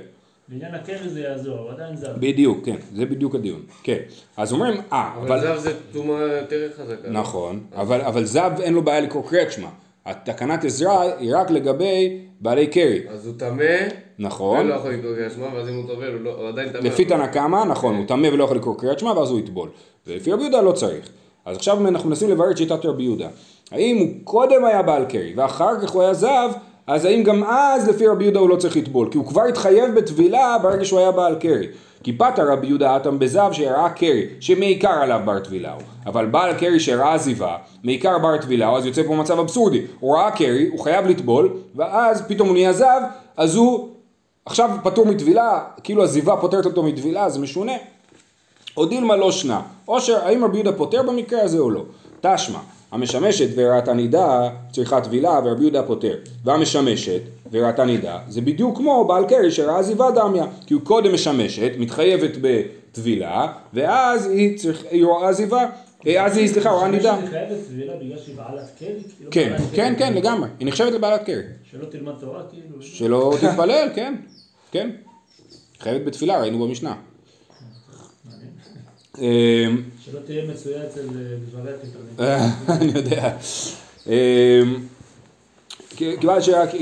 לעניין 0.51 0.75
הקרי 0.75 1.09
זה 1.09 1.19
יעזור, 1.19 1.59
אבל 1.59 1.71
עדיין 1.73 1.95
זב. 1.95 2.07
בדיוק, 2.19 2.65
כן, 2.65 2.75
זה 2.95 3.05
בדיוק 3.05 3.35
הדיון. 3.35 3.61
כן. 3.83 3.97
אז 4.37 4.53
אומרים, 4.53 4.81
אה, 4.93 5.13
אבל 5.21 5.41
זב 5.41 5.57
זה 5.57 5.73
טומאה 5.93 6.21
יותר 6.21 6.69
חזקה. 6.77 7.09
נכון, 7.09 7.59
אבל, 7.75 8.01
אבל 8.01 8.25
זב 8.25 8.51
אין 8.61 8.73
לו 8.73 8.81
בעיה 8.81 8.99
לקרוא 9.01 9.23
קריאת 9.29 9.51
שמע. 9.51 9.67
התקנת 10.05 10.65
עזרא 10.65 11.01
היא 11.19 11.35
רק 11.35 11.51
לגבי 11.51 12.19
בעלי 12.41 12.67
קרי, 12.67 12.99
אז 13.09 13.27
הוא 13.27 13.33
טמא, 13.37 13.63
נכון? 14.19 14.65
ולא 14.65 14.73
יכול 14.73 14.91
לקרוא 14.91 15.15
קריאת 15.15 15.31
שמע, 15.31 15.47
ואז 15.55 15.69
אם 15.69 15.75
הוא 15.75 15.87
טובל, 15.87 16.13
הוא 16.13 16.21
לא- 16.21 16.35
הוא 16.37 16.47
עדיין 16.47 16.69
טמא. 16.69 16.79
לפי 16.79 17.05
תנא 17.05 17.27
קמא, 17.27 17.63
נכון, 17.65 17.95
הוא 17.95 18.05
טמא 18.07 18.27
ולא 18.27 18.43
יכול 18.43 18.57
לקרוא 18.57 18.75
קריאת 18.79 18.99
שמע 18.99 19.11
ואז 19.11 19.31
הוא 19.31 19.39
יטבול. 19.39 19.69
ולפי 20.07 20.31
רבי 20.31 20.41
יהודה 20.43 20.61
לא 20.61 20.71
צריך. 20.71 21.09
אז 21.45 21.55
עכשיו 21.57 21.87
אנחנו 21.87 22.09
מנסים 22.09 22.29
לברר 22.29 22.51
את 22.51 22.57
שיטת 22.57 22.85
רבי 22.85 23.03
יהודה. 23.03 23.27
האם 23.71 23.97
הוא 23.97 24.07
קודם 24.23 24.65
היה 24.65 24.81
בעל 24.81 25.05
קרי 25.05 25.33
ואחר 25.35 25.81
כך 25.81 25.89
הוא 25.89 26.01
היה 26.01 26.13
זב, 26.13 26.49
אז 26.89 27.05
האם 27.05 27.23
גם 27.23 27.43
אז 27.43 27.89
לפי 27.89 28.07
רבי 28.07 28.23
יהודה 28.23 28.39
הוא 28.39 28.49
לא 28.49 28.55
צריך 28.55 28.77
לטבול? 28.77 29.07
כי 29.11 29.17
הוא 29.17 29.25
כבר 29.25 29.43
התחייב 29.43 29.95
בטבילה 29.95 30.57
ברגע 30.63 30.85
שהוא 30.85 30.99
היה 30.99 31.11
בעל 31.11 31.35
קרי. 31.35 31.67
כי 32.03 32.17
פתר 32.17 32.51
רבי 32.51 32.67
יהודה 32.67 32.97
אטם 32.97 33.19
בזב 33.19 33.49
שהראה 33.51 33.89
קרי, 33.89 34.25
שמעיקר 34.39 34.91
עליו 34.91 35.21
בר 35.25 35.39
טבילה 35.39 35.73
הוא. 35.73 35.81
אבל 36.05 36.25
בעל 36.25 36.53
קרי 36.53 36.79
שראה 36.79 37.13
עזיבה, 37.13 37.57
מעיקר 37.83 38.19
בר 38.19 38.37
טבילה 38.37 38.67
הוא, 38.67 38.77
אז 38.77 38.85
יוצא 38.85 39.03
פה 39.07 39.15
מצב 39.15 39.39
אבסורדי. 39.39 39.81
הוא 39.99 40.15
ראה 40.17 40.31
קרי, 40.31 40.67
הוא 40.67 40.79
חייב 40.79 41.07
לטבול, 41.07 41.53
ואז 41.75 42.23
פתאום 42.27 42.47
הוא 42.47 42.55
נהיה 42.55 42.73
זב, 42.73 43.01
אז 43.37 43.55
הוא 43.55 43.89
עכשיו 44.45 44.69
פטור 44.83 45.05
מטבילה, 45.05 45.59
כאילו 45.83 46.03
עזיבה 46.03 46.35
פוטרת 46.35 46.65
אותו 46.65 46.83
מטבילה, 46.83 47.29
זה 47.29 47.39
משונה. 47.39 47.73
או 48.77 48.85
דילמה 48.85 49.15
לא 49.15 49.31
שנה, 49.31 49.61
או 49.87 50.01
שהאם 50.01 50.43
רבי 50.43 50.57
יהודה 50.57 50.71
פוטר 50.71 51.03
במקרה 51.03 51.41
הזה 51.41 51.59
או 51.59 51.69
לא. 51.69 51.83
תשמע, 52.21 52.59
המשמשת 52.91 53.47
וראתה 53.55 53.93
נידה 53.93 54.49
צריכה 54.71 55.01
טבילה 55.01 55.39
ורבי 55.45 55.61
יהודה 55.61 55.83
פוטר. 55.83 56.15
והמשמשת 56.43 57.21
וראתה 57.51 57.85
נידה 57.85 58.19
זה 58.27 58.41
בדיוק 58.41 58.77
כמו 58.77 59.05
בעל 59.05 59.25
קרי 59.25 59.51
שראה 59.51 59.79
עזיבה 59.79 60.11
דמיה. 60.11 60.45
כי 60.65 60.73
הוא 60.73 60.81
קודם 60.81 61.13
משמשת, 61.13 61.71
מתחייבת 61.77 62.31
בטבילה, 62.41 63.47
ואז 63.73 64.25
היא 64.27 64.57
צריכה, 64.57 64.89
היא 64.89 65.05
רואה 65.05 65.29
עזיבה, 65.29 65.65
אה, 66.07 66.25
אז 66.25 66.37
היא, 66.37 66.47
סליחה, 66.47 66.69
רואה 66.69 66.87
נידה. 66.87 67.15
היא 67.15 67.29
חייבת 67.29 67.57
טבילה 67.67 67.93
בגלל 67.95 68.17
שהיא 68.17 68.35
בעלת 68.35 68.69
קרי? 68.79 68.87
כאילו 69.17 69.31
כן, 69.31 69.55
כן. 69.73 69.93
כן, 69.97 70.13
לגמרי. 70.13 70.49
היא 70.59 70.67
נחשבת 70.67 70.93
לבעלת 70.93 71.23
קרי. 71.25 71.41
שלא 71.71 71.85
תלמד 71.85 72.13
תורה 72.19 72.43
כאילו? 72.51 72.81
שלא 72.81 73.35
תתפלל, 73.41 73.89
כן, 73.95 74.15
כן. 74.71 74.89
חייבת 75.79 76.05
בתפילה, 76.05 76.41
ראינו 76.41 76.67
במשנה. 76.67 76.93
שלא 80.11 80.19
תהיה 80.25 80.51
מצויה 80.51 80.83
אצל 80.87 80.99
אה, 80.99 81.35
דברי 81.49 81.73
התקרבים. 81.73 82.13
אה, 82.19 82.49
אני 82.75 82.91
יודע. 82.95 83.37
אמ, 84.07 84.13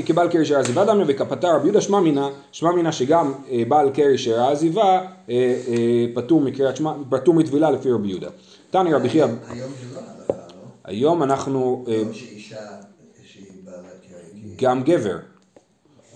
כבעל 0.06 0.28
קרי 0.30 0.44
שראה 0.44 0.60
עזיבה 0.60 0.84
דמיה 0.84 1.04
וכפתר 1.08 1.56
רבי 1.56 1.64
יהודה 1.64 1.80
שמע 1.80 2.00
מינה, 2.00 2.28
שמע 2.52 2.72
מינה 2.72 2.92
שגם 2.92 3.32
אה, 3.50 3.62
בעל 3.68 3.90
קרי 3.90 4.18
שראה 4.18 4.52
עזיבה 4.52 4.84
אה, 4.84 5.04
אה, 5.68 6.06
פטור 7.10 7.34
מטבילה 7.34 7.70
לפי 7.70 7.90
רבי 7.90 8.08
יהודה. 8.08 8.28
תני 8.70 8.92
רבי 8.92 9.08
חייא, 9.08 9.24
היום 9.24 9.36
זה 9.48 9.94
לא 9.94 10.00
הלכה, 10.00 10.32
לא? 10.32 10.64
היום 10.84 11.22
אנחנו 11.22 11.84
אה, 11.88 12.02
לא 12.06 12.12
שאישה 12.12 12.56
שהיא 13.24 13.44
בעלת 13.64 14.06
קרי. 14.08 14.50
גם 14.56 14.82
גבר, 14.82 15.18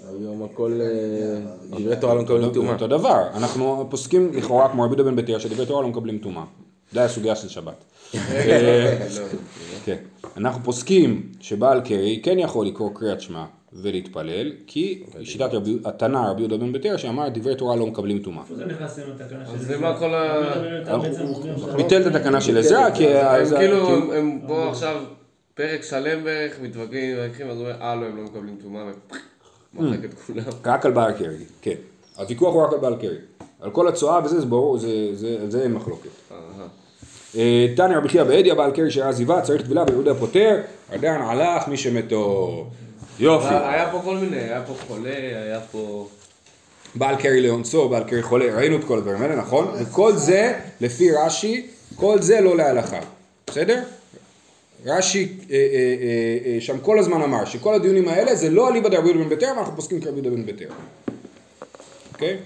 היום 0.09 0.42
הכל, 0.42 0.81
אה, 0.81 1.78
דברי 1.78 1.97
תורה 1.97 2.14
לא 2.14 2.23
מקבלים 2.23 2.52
טומאה. 2.52 2.73
אותו 2.73 2.87
דבר, 2.87 3.28
אנחנו 3.35 3.87
פוסקים 3.90 4.31
לכאורה 4.35 4.69
כמו 4.69 4.83
רבי 4.83 4.95
יהודה 4.95 5.11
בן 5.11 5.16
בתיה 5.16 5.40
שדברי 5.40 5.66
תורה 5.66 5.83
לא 5.83 5.88
מקבלים 5.88 6.19
טומאה. 6.19 6.45
זה 6.92 7.04
הסוגיה 7.04 7.37
של 7.37 7.49
שבת. 7.49 7.84
אה, 8.14 8.99
כן. 9.84 9.96
אנחנו 10.37 10.64
פוסקים 10.64 11.28
שבעל 11.40 11.80
קרי 11.80 12.20
כן 12.22 12.38
יכול 12.38 12.66
לקרוא 12.66 12.90
קריאת 12.94 13.20
שמע 13.20 13.44
ולהתפלל, 13.72 14.52
כי 14.66 15.02
שיטת 15.22 15.50
התנא 15.84 16.18
רבי 16.18 16.40
יהודה 16.40 16.56
בן 16.56 16.72
בתיה 16.72 16.99
שאמר 16.99 17.28
דברי 17.28 17.54
תורה 17.56 17.76
לא 17.76 17.87
מקבלים 17.87 18.18
טומאה. 18.18 18.42
זה 18.56 18.66
נכנס 18.66 18.99
עם 18.99 19.04
התקנה 19.12 19.46
של... 19.46 19.52
אז 19.54 19.70
למה 19.70 19.99
כל 19.99 20.14
ה- 20.14 21.76
ביטל 21.76 22.02
את 22.02 22.14
התקנה 22.14 22.40
של 22.40 22.58
עזרא, 22.58 22.90
כי... 22.90 23.06
הם 23.08 23.26
אז- 23.26 23.52
כאילו, 23.58 23.87
כי- 23.87 24.16
הם- 24.18 24.40
פה 24.46 24.68
עכשיו 24.70 25.02
פרק 25.54 25.82
שלם 25.82 26.25
בערך, 26.25 26.61
מתווכחים, 26.62 26.90
מתווכחים, 27.25 27.50
אז 27.50 27.56
הוא 27.58 27.66
אומר, 27.66 27.80
אה 27.82 27.94
לא, 27.94 28.06
הם 28.06 28.16
לא 28.16 28.22
מקבלים 28.22 28.56
טומאה, 28.62 28.82
ומחק 29.75 30.04
את 30.04 30.14
כולם. 30.14 30.42
רק 30.64 30.87
על 30.87 30.92
בעל 30.92 31.12
קרי, 31.12 31.37
כן. 31.62 31.75
הוויכוח 32.16 32.54
הוא 32.54 32.62
רק 32.62 32.72
על 32.72 32.78
בעל 32.78 32.96
קרי. 32.96 33.16
על 33.61 33.70
כל 33.70 33.88
הצואה 33.88 34.20
וזה, 34.25 34.40
זה 34.40 34.46
ברור, 34.46 34.78
זה- 34.78 34.88
זה- 35.14 35.38
על 35.42 35.50
זה 35.50 35.62
אין 35.62 35.72
מחלוקת. 35.72 36.08
אהה. 37.37 37.91
אה, 37.91 37.99
רבי 37.99 38.09
חייא 38.09 38.25
בעדיא 38.25 38.55
בעל 38.55 38.71
קרי 38.71 38.91
שראה 38.91 39.09
עזיבה 39.09 39.41
צריך 39.41 39.62
טבילה 39.62 39.85
ויהודה 39.89 40.15
פוטר, 40.15 40.61
עדיין 40.93 41.23
הלך 41.23 41.69
מי 41.69 41.77
שמתו. 41.77 42.67
יופי. 43.19 43.55
היה 43.55 43.89
פה 43.93 44.01
כל 44.05 44.17
מיני, 44.17 44.37
היה 44.37 44.62
פה 44.62 44.75
חולה, 44.87 45.17
היה 45.17 45.61
פה... 45.61 46.09
בעל 46.95 47.17
קרי 47.17 47.41
לאונסו, 47.41 47.89
בעל 47.89 48.05
קרי 48.05 48.23
חולה, 48.23 48.57
ראינו 48.57 48.77
את 48.77 48.85
כל 48.85 48.99
הדברים 48.99 49.23
האלה, 49.23 49.37
נכון? 49.37 49.75
וכל 49.79 50.17
זה, 50.17 50.59
לפי 50.81 51.11
רש"י, 51.12 51.67
כל 51.97 52.23
זה 52.23 52.41
לא 52.41 52.57
להלכה, 52.57 53.01
בסדר? 53.47 53.83
רש"י 54.87 55.29
אה, 55.51 55.57
אה, 55.57 56.61
שם 56.61 56.79
כל 56.79 56.99
הזמן 56.99 57.23
אמר 57.23 57.45
שכל 57.45 57.75
הדיונים 57.75 58.09
האלה 58.09 58.35
זה 58.35 58.51
לא 58.51 58.69
אליבא 58.69 58.89
דרבי 58.89 59.09
יהודה 59.09 59.25
בן 59.25 59.29
ביתר, 59.29 59.53
ואנחנו 59.57 59.77
פוסקים 59.77 60.01
כרבי 60.01 60.21
יהודה 60.21 60.31
בן 60.31 60.47
ביתר. 60.47 60.69
אוקיי? 62.12 62.37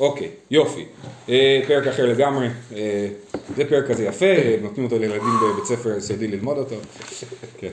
אוקיי, 0.00 0.28
יופי. 0.50 0.84
אה, 1.28 1.60
פרק 1.66 1.86
אחר 1.86 2.06
לגמרי, 2.06 2.48
אה, 2.76 3.08
זה 3.56 3.64
פרק 3.68 3.86
כזה 3.86 4.04
יפה, 4.04 4.26
נותנים 4.62 4.86
אותו 4.86 4.98
לילדים 4.98 5.32
בבית 5.42 5.64
ספר 5.64 5.96
יסודי 5.98 6.28
ללמוד 6.28 6.58
אותו. 6.58 6.76
כן. 7.58 7.68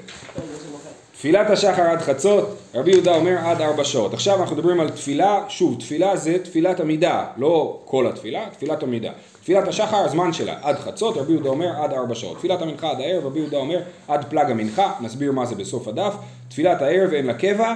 תפילת 1.14 1.50
השחר 1.50 1.82
עד 1.82 2.02
חצות, 2.02 2.58
רבי 2.76 2.92
יהודה 2.92 3.16
אומר 3.16 3.38
עד 3.38 3.62
ארבע 3.62 3.84
שעות. 3.84 4.14
עכשיו 4.14 4.42
אנחנו 4.42 4.56
מדברים 4.56 4.80
על 4.80 4.90
תפילה, 4.90 5.44
שוב, 5.50 5.80
תפילה 5.80 6.18
זה 6.18 6.38
תפילת 6.44 6.80
עמידה, 6.80 7.26
לא 7.38 7.80
כל 7.86 8.08
התפילה, 8.08 8.46
תפילת 8.52 8.84
עמידה. 8.84 9.12
תפילת 9.42 9.68
השחר, 9.68 9.98
הזמן 9.98 10.34
שלה, 10.34 10.56
עד 10.62 10.80
חצות, 10.80 11.18
רבי 11.18 11.32
יהודה 11.32 11.50
אומר 11.50 11.70
עד 11.82 11.94
ארבע 11.94 12.16
שעות. 12.16 12.38
תפילת 12.38 12.62
המנחה 12.62 12.92
עד 12.92 13.00
הערב, 13.00 13.26
רבי 13.26 13.40
יהודה 13.40 13.58
אומר 13.58 13.80
עד 14.08 14.26
פלג 14.30 14.52
המנחה, 14.52 14.94
נסביר 15.02 15.32
מה 15.32 15.46
זה 15.46 15.56
בסוף 15.56 15.88
הדף. 15.88 16.14
תפילת 16.50 16.82
הערב 16.82 17.14
אין 17.14 17.26
לה 17.26 17.34
קבע, 17.34 17.74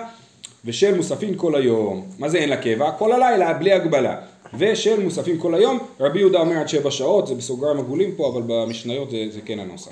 ושל 0.66 0.96
מוספין 0.96 1.34
כל 1.38 1.56
היום. 1.56 2.08
מה 2.20 2.30
זה 2.30 2.38
אין 2.38 2.50
לה 2.50 2.58
קבע? 2.58 2.92
כל 2.92 3.12
הלילה, 3.12 3.54
בלי 3.54 3.74
הגבלה. 3.74 4.16
ושל 4.54 5.00
מוספין 5.04 5.40
כל 5.40 5.56
היום, 5.56 5.80
רבי 6.00 6.20
יהודה 6.20 6.40
אומר 6.40 6.58
עד 6.58 6.68
שבע 6.68 6.92
שעות, 6.92 7.28
זה 7.28 7.36
בסוגריים 7.36 7.80
עגולים 7.80 8.12
פה, 8.16 8.30
אבל 8.34 8.42
במשניות 8.48 9.12
זה, 9.12 9.18
זה 9.30 9.40
כן 9.46 9.60
הנוסח. 9.60 9.92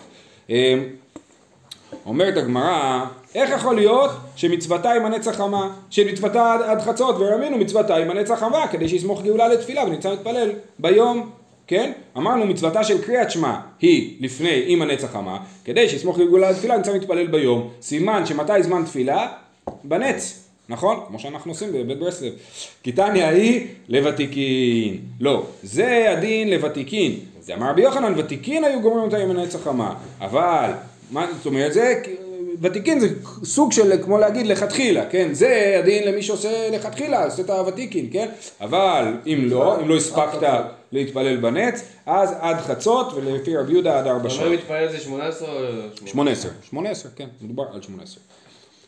אמ, 0.50 0.83
אומרת 2.05 2.38
הגמרא, 2.38 3.05
איך 3.36 3.50
יכול 3.50 3.75
להיות 3.75 4.12
שמצוותה 4.36 4.91
עם 4.93 5.05
הנצח 5.05 5.36
חמה, 5.36 5.69
שמצוותה 5.89 6.53
עד, 6.53 6.62
עד 6.62 6.81
חצות 6.81 7.15
ורמינו 7.19 7.57
מצוותה 7.57 7.95
עם 7.95 8.10
הנצח 8.10 8.39
חמה 8.39 8.67
כדי 8.67 8.89
שיסמוך 8.89 9.22
גאולה 9.22 9.48
לתפילה 9.48 9.83
ונמצא 9.83 10.13
מתפלל 10.13 10.51
ביום, 10.79 11.29
כן? 11.67 11.91
אמרנו 12.17 12.45
מצוותה 12.45 12.83
של 12.83 13.01
קריאת 13.01 13.31
שמע 13.31 13.60
היא 13.79 14.17
לפני 14.19 14.63
עם 14.65 14.81
הנצח 14.81 15.12
חמה 15.12 15.38
כדי 15.65 15.89
שיסמוך 15.89 16.17
גאולה 16.17 16.51
לתפילה 16.51 16.74
ונמצא 16.74 16.95
מתפלל 16.95 17.27
ביום, 17.27 17.69
סימן 17.81 18.25
שמתי 18.25 18.63
זמן 18.63 18.83
תפילה? 18.86 19.27
בנץ, 19.83 20.42
נכון? 20.70 21.00
כמו 21.08 21.20
שאנחנו 21.20 21.51
עושים 21.51 21.74
בבית 21.74 22.00
ברסלב. 22.00 22.34
כי 22.84 22.91
תניא 22.91 23.25
היא 23.25 23.67
לוותיקין. 23.89 24.98
לא, 25.20 25.46
זה 25.63 26.12
הדין 26.12 26.50
לוותיקין. 26.50 27.20
זה 27.41 27.55
אמר 27.55 27.70
רבי 27.70 27.82
יוחנן, 27.82 28.13
ותיקין 28.17 28.63
היו 28.63 28.82
גומרים 28.82 29.03
אותה 29.03 29.17
עם 29.17 29.32
הנצח 29.32 29.60
חמה. 29.63 29.96
אבל, 30.22 30.72
מה 31.12 31.27
זאת 31.38 31.46
אומרת, 31.46 31.74
זה, 31.74 32.01
ותיקין 32.62 33.00
זה 33.00 33.08
סוג 33.43 33.72
של, 33.72 34.03
כמו 34.03 34.17
להגיד, 34.17 34.48
לכתחילה, 34.48 35.05
כן? 35.10 35.34
זה 35.34 35.75
הדין 35.79 36.08
למי 36.08 36.22
שעושה 36.22 36.70
לכתחילה, 36.72 37.25
עושה 37.25 37.41
את 37.41 37.50
הוותיקין, 37.50 38.08
כן? 38.12 38.29
אבל 38.62 39.17
אם 39.27 39.48
לא, 39.50 39.79
אם 39.82 39.89
לא 39.89 39.98
הספקת 39.98 40.48
להתפלל 40.91 41.38
בנץ, 41.38 41.84
אז 42.05 42.34
עד 42.39 42.58
חצות, 42.58 43.13
ולפי 43.13 43.58
רבי 43.58 43.72
יהודה 43.72 44.00
עד 44.00 44.08
ארבע 44.08 44.22
אתה 44.22 44.29
שעות. 44.29 44.46
אומר 44.46 44.58
מתפלל 44.58 44.91
זה 44.91 45.00
18 45.00 45.50
או... 45.50 46.08
18, 46.08 46.51
18, 46.70 47.12
כן, 47.15 47.27
מדובר 47.41 47.63
על 47.74 47.82
18. 47.82 48.24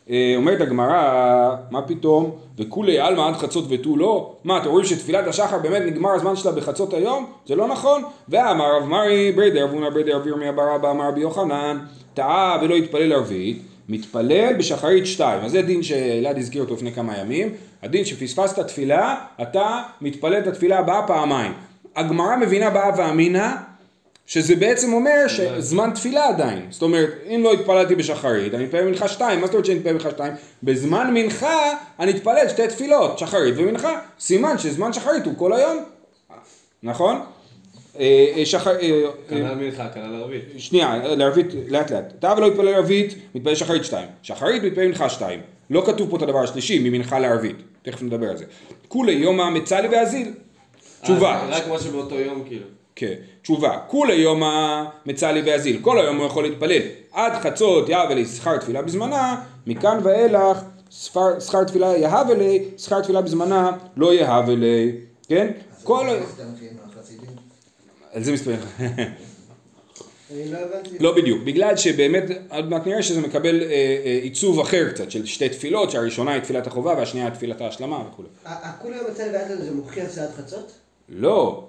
אה, 0.09 0.33
אומרת 0.35 0.62
הגמרא, 0.62 1.55
מה 1.71 1.81
פתאום, 1.81 2.31
וכולי 2.57 3.00
עלמא 3.00 3.21
עד 3.21 3.33
חצות 3.33 3.65
ותו 3.69 3.97
לא? 3.97 4.33
מה, 4.43 4.57
אתם 4.57 4.69
רואים 4.69 4.85
שתפילת 4.85 5.27
השחר 5.27 5.57
באמת 5.57 5.81
נגמר 5.85 6.12
הזמן 6.12 6.35
שלה 6.35 6.51
בחצות 6.51 6.93
היום? 6.93 7.25
זה 7.45 7.55
לא 7.55 7.67
נכון. 7.67 8.03
ואמר 8.29 8.77
רב 8.77 8.83
מרי 8.83 9.31
ברדר, 9.31 9.67
ואומר 9.71 9.89
ברדר 9.89 10.15
רבי 10.15 10.29
ירמיה 10.29 10.51
בר 10.51 10.75
אבא 10.75 10.91
אמר 10.91 11.07
רבי 11.07 11.21
יוחנן, 11.21 11.77
טעה 12.13 12.57
ולא 12.62 12.75
התפלל 12.75 13.13
ערבית, 13.13 13.62
מתפלל 13.89 14.53
בשחרית 14.53 15.05
שתיים. 15.05 15.41
אז 15.41 15.51
זה 15.51 15.62
דין 15.62 15.83
שאלעד 15.83 16.38
הזכיר 16.38 16.62
אותו 16.62 16.74
לפני 16.74 16.91
כמה 16.91 17.17
ימים. 17.17 17.50
הדין 17.83 18.05
שפספסת 18.05 18.59
תפילה, 18.59 19.15
אתה 19.41 19.81
מתפלל 20.01 20.39
את 20.39 20.47
התפילה 20.47 20.79
הבאה 20.79 21.07
פעמיים. 21.07 21.53
הגמרא 21.95 22.38
מבינה 22.38 22.69
באה 22.69 22.89
ואמינא 22.97 23.47
שזה 24.25 24.55
בעצם 24.55 24.94
אומר 24.94 25.27
שזמן 25.27 25.91
תפילה 25.96 26.27
עדיין. 26.27 26.65
זאת 26.70 26.82
אומרת, 26.82 27.10
אם 27.27 27.41
לא 27.44 27.53
התפללתי 27.53 27.96
בשחרית, 27.96 28.53
אני 28.53 28.65
אתפלל 28.65 28.86
מנחה 28.86 29.08
שתיים. 29.08 29.39
מה 29.39 29.46
זאת 29.46 29.53
אומרת 29.53 29.65
שאני 29.65 29.77
אתפלל 29.77 29.94
מנחה 29.94 30.10
שתיים? 30.10 30.34
בזמן 30.63 31.13
מנחה 31.13 31.74
אני 32.00 32.12
אתפלל 32.12 32.50
שתי 32.50 32.67
תפילות, 32.67 33.20
שחרית 33.20 33.53
ומנחה. 33.58 34.00
סימן 34.20 34.58
שזמן 34.58 34.94
שחרית 34.94 35.25
הוא 35.25 35.34
כל 35.38 35.53
היום. 35.53 35.84
נכון? 36.84 37.22
אה, 38.00 38.34
אה, 38.38 38.46
שחר... 38.46 38.75
אה, 38.82 39.01
כנ"ל 39.29 39.55
מנחה, 39.55 39.89
כנ"ל 39.89 40.15
ערבית. 40.15 40.41
שנייה, 40.58 40.98
לערבית 41.15 41.48
לאט 41.67 41.91
לאט. 41.91 42.13
אתה 42.20 42.34
ולא 42.38 42.48
מתפלל 42.48 42.67
ערבית, 42.67 43.15
מתפלל 43.36 43.55
שחרית 43.55 43.86
שתיים. 43.86 44.08
שחרית 44.22 44.63
מתפלל 44.63 44.88
מנחה 44.88 45.10
שתיים. 45.10 45.39
לא 45.70 45.84
כתוב 45.86 46.10
פה 46.10 46.17
את 46.17 46.22
הדבר 46.22 46.44
השלישי, 46.44 46.79
ממנחה 46.79 47.20
לערבית. 47.20 47.55
תכף 47.82 48.01
נדבר 48.01 48.29
על 48.29 48.38
זה. 48.38 48.46
כולי 48.88 49.12
יומא 49.12 49.50
מצלי 49.50 49.88
ואזיל. 49.88 50.32
תשובה. 51.01 51.48
רק 51.50 51.67
מה 51.67 51.79
שבאותו 51.79 52.15
יום 52.15 52.44
כאילו. 52.48 52.65
כן, 52.95 53.13
תשובה, 53.41 53.79
כולי 53.87 54.13
יומא 54.13 54.83
מצלי 55.05 55.41
ואזיל, 55.45 55.79
כל 55.81 55.99
היום 55.99 56.17
הוא 56.17 56.25
יכול 56.25 56.43
להתפלל, 56.43 56.81
עד 57.11 57.33
חצות 57.33 57.89
יהווה 57.89 58.15
לי 58.15 58.25
שכר 58.25 58.57
תפילה 58.57 58.81
בזמנה, 58.81 59.41
מכאן 59.67 59.99
ואילך 60.03 60.57
שכר, 60.89 61.39
שכר 61.39 61.63
תפילה 61.63 61.97
יהווה 61.97 62.35
לי, 62.35 62.63
שכר 62.77 63.01
תפילה 63.01 63.21
בזמנה 63.21 63.71
לא 63.97 64.13
יהווה 64.13 64.55
לי, 64.55 64.91
כן? 65.27 65.51
כל... 65.83 66.07
על 68.13 68.23
זה. 68.23 68.55
אני 70.31 70.51
לא. 70.51 70.59
לא 70.99 71.15
בדיוק, 71.15 71.43
בגלל 71.43 71.77
שבאמת, 71.77 72.23
עוד 72.49 72.69
מעט 72.69 72.87
נראה 72.87 73.03
שזה 73.03 73.21
מקבל 73.21 73.61
אה, 73.61 73.67
אה, 73.69 74.19
עיצוב 74.21 74.59
אחר 74.59 74.89
קצת, 74.91 75.11
של 75.11 75.25
שתי 75.25 75.49
תפילות, 75.49 75.91
שהראשונה 75.91 76.31
היא 76.31 76.41
תפילת 76.41 76.67
החובה 76.67 76.93
והשנייה 76.93 77.25
היא 77.25 77.33
תפילת 77.33 77.61
ההשלמה 77.61 78.03
וכו'. 78.09 78.23
הכולי 78.45 78.97
יום 78.97 79.05
יצא 79.11 79.25
לבעיית 79.25 79.47
זה 79.47 79.71
מוכיח 79.71 80.09
סעד 80.09 80.29
חצות? 80.37 80.71
לא, 81.09 81.67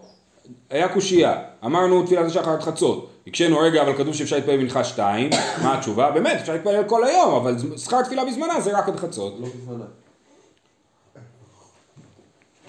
היה 0.71 0.89
קושייה, 0.89 1.35
אמרנו 1.65 2.03
תפילת 2.03 2.27
השחר 2.27 2.51
עד 2.51 2.63
חצות, 2.63 3.11
הקשינו 3.27 3.59
רגע 3.59 3.83
אבל 3.83 3.93
כתוב 3.97 4.15
שאפשר 4.15 4.37
להתפלל 4.37 4.57
מנחה 4.57 4.85
שתיים, 4.85 5.31
מה 5.63 5.79
התשובה? 5.79 6.11
באמת 6.11 6.41
אפשר 6.41 6.53
להתפלל 6.53 6.85
כל 6.85 7.05
היום, 7.05 7.35
אבל 7.35 7.57
שכר 7.77 8.03
תפילה 8.03 8.25
בזמנה 8.25 8.61
זה 8.61 8.79
רק 8.79 8.89
עד 8.89 8.97
חצות. 8.97 9.35
לא 9.41 9.47
בזמנה. 9.47 9.85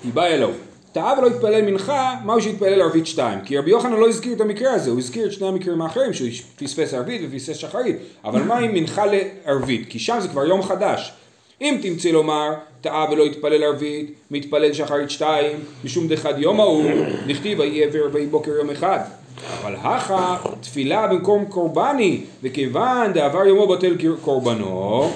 כי 0.02 0.12
בא 0.12 0.26
אלוהו. 0.26 0.54
טעה 0.92 1.14
ולא 1.18 1.28
התפלל 1.28 1.62
מנחה, 1.62 2.16
מה 2.24 2.34
הוא 2.34 2.42
שהתפלל 2.42 2.82
ערבית 2.82 3.08
שתיים? 3.08 3.42
כי 3.42 3.58
רבי 3.58 3.72
יוחנן 3.72 3.94
לא 3.94 4.10
הזכיר 4.10 4.34
את 4.34 4.42
המקרה 4.42 4.74
הזה, 4.74 4.90
הוא 4.90 5.00
הזכיר 5.00 5.28
את 5.28 5.32
שני 5.32 5.48
המקרים 5.48 5.82
האחרים, 5.82 6.14
שהוא 6.14 6.30
פספס 6.56 6.94
ערבית 6.94 7.22
ופספס 7.26 7.58
שחרית, 7.58 7.96
אבל 8.26 8.44
מה 8.44 8.58
עם 8.58 8.74
מנחה 8.74 9.04
לערבית? 9.06 9.86
כי 9.90 10.00
שם 10.00 10.18
זה 10.20 10.28
כבר 10.28 10.46
יום 10.46 10.64
חדש. 10.64 11.14
אם 11.62 11.78
תמצא 11.82 12.10
לומר, 12.10 12.54
טעה 12.82 13.06
ולא 13.12 13.26
התפלל 13.26 13.64
ערבית, 13.64 14.14
מתפלל 14.32 14.74
שחרית 14.74 15.10
שתיים, 15.10 15.60
משום 15.84 16.08
דחד 16.08 16.40
יום 16.40 16.60
ההוא, 16.60 16.92
נכתיב 17.28 17.60
ויהי 17.60 17.84
עבר 17.84 18.10
ויהי 18.12 18.26
בוקר 18.26 18.52
יום 18.52 18.70
אחד. 18.70 19.00
אבל 19.62 19.76
הכה 19.76 20.38
תפילה 20.62 21.08
במקום 21.08 21.46
קורבני, 21.46 22.22
וכיוון 22.44 23.14
דעבר 23.14 23.46
יומו 23.46 23.68
בטל 23.68 23.96
קורבנו, 24.22 25.12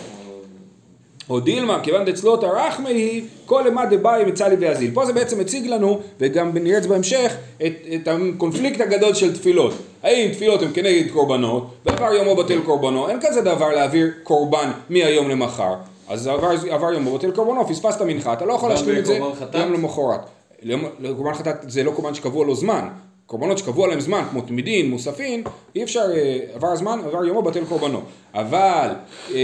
או 1.30 1.40
דילמה, 1.40 1.80
כיוון 1.84 2.06
דצלו 2.06 2.38
טרח 2.38 2.80
מהי, 2.80 3.24
כל 3.46 3.66
אימת 3.66 3.90
דבאי 3.90 4.26
מצלי 4.26 4.56
ואזיל. 4.60 4.92
פה 4.94 5.06
זה 5.06 5.14
בעצם 5.14 5.40
מציג 5.40 5.68
לנו, 5.68 6.00
וגם 6.20 6.58
נראה 6.58 6.78
את 6.78 6.84
זה 6.84 6.90
בהמשך, 6.90 7.34
את, 7.58 7.74
את 7.96 8.08
הקונפליקט 8.08 8.82
הגדול 8.82 9.14
של 9.14 9.34
תפילות. 9.34 9.74
האם 10.04 10.32
תפילות 10.34 10.62
הן 10.62 10.70
כנגד 10.74 11.12
קורבנות, 11.12 11.68
ועבר 11.86 12.14
יומו 12.14 12.36
בטל 12.36 12.60
קורבנו, 12.62 13.10
אין 13.10 13.18
כזה 13.22 13.42
דבר 13.42 13.70
להעביר 13.70 14.12
קורבן 14.24 14.72
מהיום 14.90 15.30
למחר. 15.30 15.74
אז 16.12 16.28
עבר, 16.28 16.50
עבר 16.70 16.94
יומו 16.94 17.18
בטל 17.18 17.32
קורבנו, 17.32 17.68
פספסת 17.68 18.02
מנחה, 18.02 18.34
אתה 18.34 18.46
לא 18.46 18.54
יכול 18.54 18.70
להשלים 18.70 18.98
את 18.98 19.06
זה 19.06 19.20
חטאת? 19.40 19.56
יום 19.56 19.74
למחרת. 19.74 20.20
יום- 20.64 20.86
קורבן 21.18 21.34
חטאת 21.34 21.56
זה 21.68 21.84
לא 21.84 21.92
קורבן 21.92 22.14
שקבוע 22.14 22.46
לו 22.46 22.56
זמן. 22.56 22.88
קורבנות 23.26 23.58
שקבוע 23.58 23.88
להם 23.88 24.00
זמן, 24.00 24.24
כמו 24.32 24.42
תמידין, 24.42 24.90
מוספין, 24.90 25.44
אי 25.76 25.84
אפשר, 25.84 26.12
אה, 26.16 26.38
עבר 26.56 26.68
הזמן, 26.68 27.00
עבר 27.08 27.26
יומו, 27.26 27.42
בטל 27.42 27.66
קורבנו. 27.66 28.02
אבל, 28.34 28.90
אה, 29.34 29.40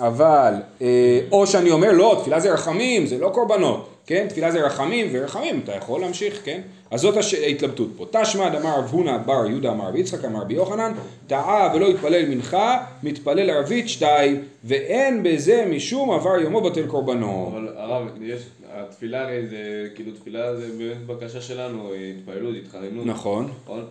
אבל, 0.00 0.54
אה, 0.82 0.86
או 1.32 1.46
שאני 1.46 1.70
אומר, 1.70 1.92
לא, 1.92 2.16
תפילה 2.20 2.40
זה 2.40 2.52
רחמים, 2.52 3.06
זה 3.06 3.18
לא 3.18 3.28
קורבנות, 3.28 3.88
כן? 4.08 4.26
תפילה 4.28 4.50
זה 4.50 4.66
רחמים, 4.66 5.06
ורחמים, 5.12 5.60
אתה 5.64 5.72
יכול 5.72 6.00
להמשיך, 6.00 6.40
כן? 6.44 6.60
אז 6.90 7.00
זאת 7.00 7.16
הש- 7.16 7.34
ההתלבטות 7.34 7.88
פה. 7.96 8.06
תשמד 8.10 8.54
אמר 8.54 8.78
רב 8.78 8.88
הונא 8.90 9.18
בר 9.18 9.46
יהודה 9.50 9.70
אמר 9.70 9.88
רבי 9.88 10.00
יצחק 10.00 10.24
אמר 10.24 10.40
רבי 10.40 10.54
יוחנן, 10.54 10.92
טעה 11.26 11.72
ולא 11.74 11.88
התפלל 11.90 12.26
מנחה, 12.28 12.78
מתפלל 13.02 13.50
ערבית 13.50 13.88
שתיים, 13.88 14.42
ואין 14.64 15.22
בזה 15.22 15.66
משום 15.70 16.10
עבר 16.10 16.38
יומו 16.40 16.60
בטל 16.60 16.86
קורבנו. 16.86 17.50
אבל 17.52 17.68
הרב, 17.76 18.02
יש, 18.22 18.42
התפילה 18.72 19.22
הרי 19.22 19.46
זה, 19.46 19.56
כאילו 19.94 20.12
תפילה 20.12 20.56
זה 20.56 20.66
באמת 20.78 21.06
בקשה 21.06 21.40
שלנו, 21.40 21.90
התפעלות, 22.18 22.54
התחננות. 22.64 23.06
נכון. 23.06 23.48
נכון? 23.64 23.84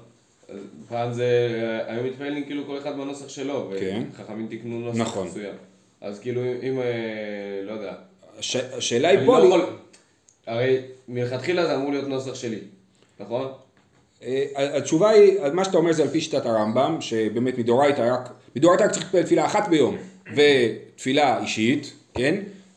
פעם 0.90 1.14
זה, 1.14 1.28
היום 1.88 2.06
מתפללים 2.06 2.44
כאילו 2.46 2.64
כל 2.68 2.78
אחד 2.78 2.98
בנוסח 2.98 3.30
שלו, 3.30 3.72
כן. 3.80 4.04
וחכמים 4.14 4.48
תיקנו 4.48 4.80
נוסח 4.80 5.00
נכון. 5.02 5.28
מסוים. 5.28 5.54
אז 6.02 6.20
כאילו 6.20 6.42
אם, 6.64 6.80
אה, 6.80 6.86
לא 7.66 7.72
יודע, 7.72 7.94
הש- 8.40 8.56
השאלה 8.56 9.10
היא 9.10 9.20
פה, 9.26 9.40
לא 9.40 9.44
יכול, 9.46 9.62
הרי 10.48 10.78
מלכתחילה 11.08 11.66
זה 11.66 11.76
אמור 11.76 11.92
להיות 11.92 12.08
נוסח 12.08 12.36
שלי, 12.36 12.60
נכון? 13.20 13.48
אה, 14.24 14.46
התשובה 14.78 15.10
היא, 15.10 15.40
מה 15.54 15.66
שאתה 15.66 15.78
אומר 15.78 15.94
זה 15.94 16.04
על 16.04 16.10
פי 16.10 16.22
שיטת 16.22 16.46
הרמב"ם, 16.46 16.98
שבאמת 17.00 17.58
מדאורייתא 17.58 18.14
רק, 18.14 18.30
מדאורייתא 18.56 18.84
רק 18.84 18.92
צריך 18.92 19.04
להתפלל 19.04 19.24
תפילה 19.24 19.46
אחת 19.46 19.68
ביום, 19.68 19.98
ותפילה 20.36 21.42
אישית, 21.42 21.94
כן? 22.14 22.36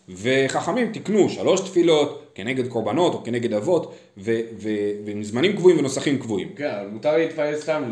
וחכמים 0.09 0.93
תיקנו 0.93 1.29
שלוש 1.29 1.61
תפילות 1.61 2.33
כנגד 2.35 2.69
קורבנות 2.69 3.15
או 3.15 3.25
כנגד 3.25 3.53
אבות, 3.53 3.95
ועם 4.17 5.23
זמנים 5.23 5.57
קבועים 5.57 5.79
ונוסחים 5.79 6.19
קבועים. 6.19 6.49
כן, 6.57 6.71
אבל 6.81 6.89
מותר 6.89 7.17
לי 7.17 7.27
להתפלל 7.27 7.57
סתם, 7.57 7.91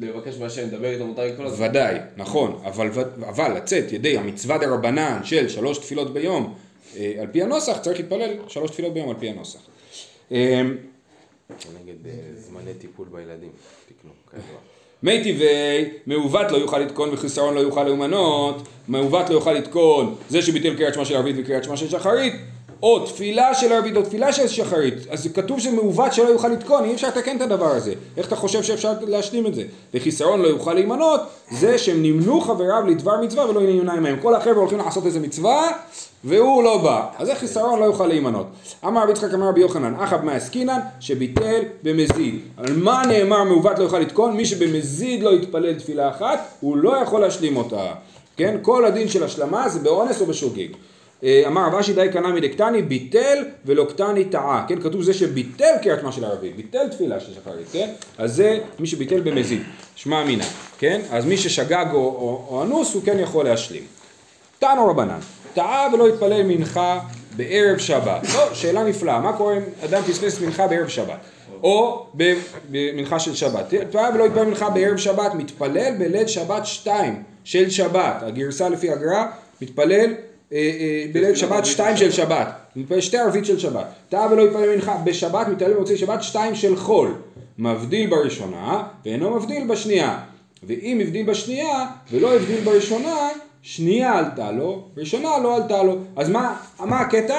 לבקש 0.00 0.38
מהשם, 0.38 0.62
לדבר 0.62 0.90
איתו, 0.90 1.06
מותר 1.06 1.22
לי 1.22 1.36
כל 1.36 1.46
הזמן. 1.46 1.66
ודאי, 1.66 1.96
נכון, 2.16 2.60
אבל, 2.64 2.88
אבל 3.28 3.56
לצאת 3.56 3.92
ידי 3.92 4.18
המצווה 4.18 4.58
דה 4.58 4.68
רבנן 4.68 5.20
של 5.24 5.48
שלוש 5.48 5.78
תפילות 5.78 6.12
ביום, 6.12 6.54
על 7.20 7.26
פי 7.32 7.42
הנוסח 7.42 7.78
צריך 7.78 8.00
להתפלל 8.00 8.30
שלוש 8.48 8.70
תפילות 8.70 8.92
ביום 8.92 9.08
על 9.08 9.16
פי 9.18 9.28
הנוסח. 9.28 9.60
אה, 10.32 10.62
נגד 11.50 12.06
אה, 12.06 12.12
זמני 12.36 12.74
טיפול 12.74 13.08
בילדים, 13.12 13.50
תקנו, 13.88 14.10
כידוע. 14.30 14.58
מי 15.02 15.24
טבעי, 15.24 15.90
מעוות 16.06 16.50
לא 16.50 16.56
יוכל 16.56 16.78
לתקון 16.78 17.10
וחיסרון 17.12 17.54
לא 17.54 17.60
יוכל 17.60 17.84
להימנות, 17.84 18.68
מעוות 18.88 19.30
לא 19.30 19.34
יוכל 19.34 19.52
לתקון, 19.52 20.14
זה 20.28 20.42
שביטל 20.42 20.76
קריאת 20.76 20.94
שמע 20.94 21.04
של 21.04 21.16
ערבית 21.16 21.36
וקריאת 21.38 21.64
שמע 21.64 21.76
של 21.76 21.88
שחרית, 21.88 22.34
או 22.82 23.06
תפילה 23.06 23.54
של 23.54 23.72
ערבית 23.72 23.96
או 23.96 24.02
תפילה 24.02 24.32
של 24.32 24.48
שחרית, 24.48 24.94
אז 25.10 25.28
כתוב 25.34 25.60
שמעוות 25.60 26.12
שלא 26.12 26.28
יוכל 26.28 26.48
לתקון, 26.48 26.84
אי 26.84 26.94
אפשר 26.94 27.08
לתקן 27.08 27.36
את 27.36 27.40
הדבר 27.40 27.70
הזה, 27.70 27.92
איך 28.16 28.26
אתה 28.26 28.36
חושב 28.36 28.62
שאפשר 28.62 28.92
להשלים 29.06 29.46
את 29.46 29.54
זה? 29.54 29.62
וחיסרון 29.94 30.42
לא 30.42 30.48
יוכל 30.48 30.74
להימנות, 30.74 31.20
זה 31.50 31.78
שהם 31.78 32.02
נמנו 32.02 32.40
חבריו 32.40 32.82
לדבר 32.86 33.20
מצווה 33.20 33.50
ולא 33.50 33.60
נמנע 33.60 33.92
עמהם, 33.92 34.16
כל 34.22 34.34
החבר'ה 34.34 34.56
הולכים 34.56 34.78
לעשות 34.78 35.06
איזה 35.06 35.20
מצווה, 35.20 35.68
והוא 36.24 36.62
לא 36.62 36.78
בא, 36.78 37.06
אז 37.18 37.26
זה 37.26 37.34
חיסרון 37.34 37.80
לא 37.80 37.84
יוכל 37.84 38.06
להימנות. 38.06 38.46
אמר 38.86 39.02
רבי 39.02 39.12
יצחק 39.12 39.34
אמר 39.34 39.48
רבי 39.48 39.60
יוחנן, 39.60 39.94
אחא 39.94 40.16
במאי 40.16 40.34
עסקינן 40.34 40.78
שביטל 41.00 41.62
במזיד. 41.82 42.40
על 42.56 42.72
מה 42.76 43.02
נאמר 43.08 43.44
מעוות 43.44 43.78
לא 43.78 43.84
יוכל 43.84 43.98
לתקון? 43.98 44.36
מי 44.36 44.44
שבמזיד 44.44 45.22
לא 45.22 45.30
יתפלל 45.30 45.74
תפילה 45.74 46.10
אחת, 46.10 46.48
הוא 46.60 46.76
לא 46.76 46.96
יכול 47.02 47.20
להשלים 47.20 47.56
אותה. 47.56 47.92
כן? 48.36 48.56
כל 48.62 48.84
הדין 48.84 49.08
של 49.08 49.24
השלמה 49.24 49.68
זה 49.68 49.78
באונס 49.78 50.20
או 50.20 50.26
בשוגג. 50.26 50.68
אה, 51.24 51.42
אמר 51.46 51.66
רב 51.66 51.74
אשי 51.74 51.92
די 51.92 52.06
קנה 52.12 52.28
מדקתני 52.28 52.82
ביטל 52.82 53.44
ולא 53.64 53.84
קטני 53.84 54.24
טעה, 54.24 54.64
כן? 54.68 54.80
כתוב 54.80 55.02
זה 55.02 55.14
שביטל 55.14 55.74
קריאת 55.82 56.00
שמע 56.00 56.12
של 56.12 56.24
ערבית, 56.24 56.56
ביטל 56.56 56.88
תפילה 56.88 57.20
של 57.20 57.32
שחרית, 57.34 57.66
כן? 57.72 57.90
אז 58.18 58.34
זה 58.34 58.58
מי 58.78 58.86
שביטל 58.86 59.20
במזיד, 59.20 59.62
שמע 59.94 60.22
אמינא, 60.22 60.44
כן? 60.78 61.00
אז 61.10 61.24
מי 61.24 61.36
ששגג 61.36 61.86
או, 61.92 61.98
או, 61.98 62.46
או 62.48 62.62
אנוס 62.62 62.94
הוא 62.94 63.02
כן 63.04 63.18
יכול 63.18 63.44
להשלים. 63.44 63.82
תענו 64.58 64.86
רבנן, 64.86 65.18
טעה 65.54 65.88
ולא 65.94 66.08
התפלל 66.08 66.42
מנחה 66.42 67.00
בערב 67.36 67.78
שבת. 67.78 68.22
לא, 68.34 68.54
שאלה 68.54 68.84
נפלאה, 68.84 69.20
מה 69.20 69.32
קורה 69.32 69.56
אם 69.56 69.62
אדם 69.84 70.02
פספס 70.02 70.40
מנחה 70.40 70.66
בערב 70.66 70.88
שבת? 70.88 71.18
או 71.62 72.06
במנחה 72.70 73.18
של 73.20 73.34
שבת. 73.34 73.74
טעה 73.90 74.10
ולא 74.14 74.26
התפלל 74.26 74.44
מנחה 74.44 74.70
בערב 74.70 74.96
שבת, 74.96 75.34
מתפלל 75.34 75.94
בליל 75.98 76.26
שבת 76.26 76.66
שתיים 76.66 77.22
של 77.44 77.70
שבת. 77.70 78.22
הגרסה 78.22 78.68
לפי 78.68 78.90
הגר"א, 78.90 79.24
מתפלל 79.62 80.14
בליל 81.12 81.34
שבת 81.34 81.66
שתיים 81.66 81.96
של 81.96 82.10
שבת. 82.10 82.48
שתי 82.98 83.18
ערבית 83.18 83.44
של 83.44 83.58
שבת. 83.58 83.86
טעה 84.08 84.32
ולא 84.32 84.44
התפלל 84.44 84.74
מנחה 84.74 84.96
בשבת, 85.04 85.48
מתפלל 85.48 85.74
במוצאי 85.74 85.96
שבת 85.96 86.22
שתיים 86.22 86.54
של 86.54 86.76
חול. 86.76 87.14
מבדיל 87.58 88.10
בראשונה 88.10 88.82
ואינו 89.04 89.30
מבדיל 89.36 89.66
בשנייה. 89.66 90.18
ואם 90.62 90.98
הבדיל 91.02 91.26
בשנייה 91.26 91.86
ולא 92.12 92.34
הבדיל 92.34 92.60
בראשונה, 92.60 93.28
שנייה 93.62 94.18
עלתה 94.18 94.50
לו, 94.50 94.84
ראשונה 94.96 95.38
לא 95.42 95.56
עלתה 95.56 95.82
לו. 95.82 95.96
אז 96.16 96.28
מה, 96.28 96.56
מה 96.78 97.00
הקטע? 97.00 97.38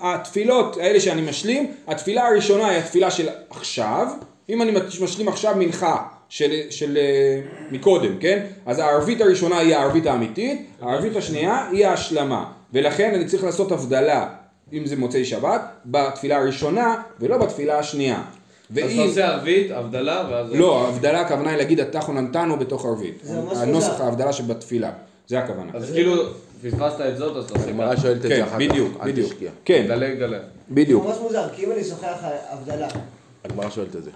התפילות 0.00 0.76
האלה 0.76 1.00
שאני 1.00 1.22
משלים, 1.22 1.72
התפילה 1.86 2.26
הראשונה 2.28 2.68
היא 2.68 2.78
התפילה 2.78 3.10
של 3.10 3.28
עכשיו, 3.50 4.06
אם 4.48 4.62
אני 4.62 4.72
משלים 5.02 5.28
עכשיו 5.28 5.54
מנחה 5.56 5.96
של, 6.28 6.52
של 6.70 6.96
אה, 6.96 7.40
מקודם, 7.70 8.18
כן? 8.18 8.46
אז 8.66 8.78
הערבית 8.78 9.20
הראשונה 9.20 9.58
היא 9.58 9.76
הערבית 9.76 10.06
האמיתית, 10.06 10.66
הערבית 10.80 11.16
השנייה 11.16 11.68
היא 11.72 11.86
ההשלמה, 11.86 12.44
ולכן 12.72 13.14
אני 13.14 13.24
צריך 13.24 13.44
לעשות 13.44 13.72
הבדלה, 13.72 14.28
אם 14.72 14.86
זה 14.86 14.96
מוצאי 14.96 15.24
שבת, 15.24 15.60
בתפילה 15.86 16.36
הראשונה 16.36 17.02
ולא 17.20 17.38
בתפילה 17.38 17.78
השנייה. 17.78 18.22
אז 18.70 18.78
אתה 18.92 19.02
עושה 19.02 19.26
ערבית, 19.26 19.70
הבדלה, 19.70 20.28
ואז... 20.30 20.52
לא, 20.52 20.84
ההבדלה 20.84 21.20
הכוונה 21.20 21.50
היא 21.50 21.58
להגיד 21.58 21.80
התחון 21.80 22.18
נתנו 22.18 22.56
בתוך 22.56 22.84
ערבית. 22.84 23.18
זה 23.22 23.40
ממש 23.40 23.58
הנוסח. 23.58 24.00
ההבדלה 24.00 24.32
שבתפילה, 24.32 24.90
זה 25.26 25.38
הכוונה. 25.38 25.70
אז 25.74 25.92
כאילו, 25.92 26.22
פספסת 26.62 27.00
את 27.00 27.16
זאת, 27.16 27.36
אז 27.36 27.44
אתה 27.44 27.54
עושה 27.58 27.68
הגמרא 27.68 27.96
שואלת 27.96 28.16
את 28.16 28.30
כן, 28.30 28.36
זה 28.36 28.44
אחר 28.44 28.50
כך, 28.50 28.56
בדיוק, 28.58 28.92
אל 29.02 29.12
בדיוק. 29.12 29.32
תשקיע. 29.32 29.50
כן, 29.64 29.84
דלג, 29.88 30.18
דלג. 30.18 30.30
זה 30.30 30.74
בדיוק. 30.74 31.04
ממש 31.06 31.16
מוזר, 31.22 31.48
כי 31.56 31.64
אם 31.64 31.72
אני 31.72 31.84
שוכח 31.84 32.16
הבדלה, 32.50 32.88
הגמרא 33.44 33.70
שואלת 33.70 33.96
את 33.96 34.04
זה. 34.04 34.10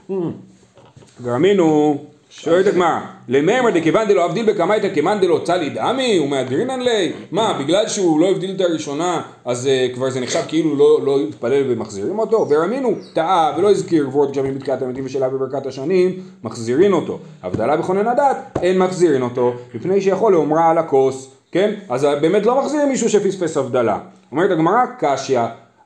גרמינו, 1.22 1.98
שואלת 2.30 2.66
הגמרא, 2.66 3.00
למימר 3.28 3.70
דכיוון 3.70 4.08
דלא 4.08 4.24
אבדיל 4.24 4.52
בקמייתא 4.52 4.94
כמאן 4.94 5.18
דלא 5.20 5.40
צלי 5.44 5.70
דמי 5.70 6.20
ומהדרינן 6.20 6.80
ליה? 6.80 7.12
מה, 7.32 7.58
בגלל 7.60 7.88
שהוא 7.88 8.20
לא 8.20 8.30
הבדיל 8.30 8.54
את 8.56 8.60
הראשונה, 8.60 9.22
אז 9.44 9.66
uh, 9.68 9.94
כבר 9.94 10.10
זה 10.10 10.20
נחשב 10.20 10.40
כאילו 10.48 10.76
לא, 10.76 11.00
לא 11.04 11.20
התפלל 11.20 11.64
ומחזירים 11.68 12.18
אותו? 12.18 12.46
ורמינו, 12.50 12.94
טעה 13.12 13.52
ולא 13.58 13.70
הזכיר 13.70 14.04
גבורת 14.04 14.30
גשמים 14.30 14.54
בתקיעת 14.54 14.82
המתים 14.82 15.06
ושאלה 15.06 15.28
בברכת 15.28 15.66
השנים, 15.66 16.20
מחזירין 16.44 16.92
אותו. 16.92 17.18
הבדלה 17.42 17.76
בכונן 17.76 18.08
הדת, 18.08 18.36
אין 18.62 18.78
מחזירין 18.78 19.22
אותו, 19.22 19.54
מפני 19.74 20.00
שיכול 20.00 20.32
לאומרה 20.32 20.70
על 20.70 20.78
הכוס, 20.78 21.30
כן? 21.52 21.74
אז 21.88 22.04
אה, 22.04 22.16
באמת 22.16 22.46
לא 22.46 22.60
מחזירים 22.60 22.88
מישהו 22.88 23.08
שפספס 23.08 23.56
הבדלה. 23.56 23.98
אומרת 24.32 24.50
הגמרא, 24.50 24.84
קשיא, 24.98 25.40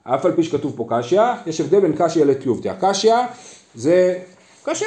אף 0.05 0.27
על 0.27 0.33
פי 0.33 0.43
שכתוב 0.43 0.73
פה 0.77 0.87
קשיא, 0.89 1.23
יש 1.47 1.61
הבדל 1.61 1.81
בין 1.81 1.93
קשיא 1.97 2.25
לטיובטיה. 2.25 2.75
קשיא 2.81 3.15
זה 3.75 4.19
קשה. 4.65 4.87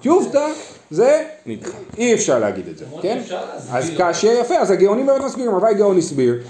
תיובתא 0.00 0.46
זה 0.90 1.24
נדחה. 1.46 1.78
אי 1.98 2.14
אפשר 2.14 2.38
להגיד 2.38 2.68
את 2.68 2.78
זה, 2.78 2.84
כן? 3.02 3.18
אז 3.72 3.90
כאשר, 3.98 4.32
יפה, 4.40 4.54
אז 4.54 4.70
הגאונים 4.70 5.06
באמת 5.06 5.22
מסבירים, 5.24 5.50
הוואי 5.50 5.74
גאון 5.74 5.98
הסביר 5.98 6.42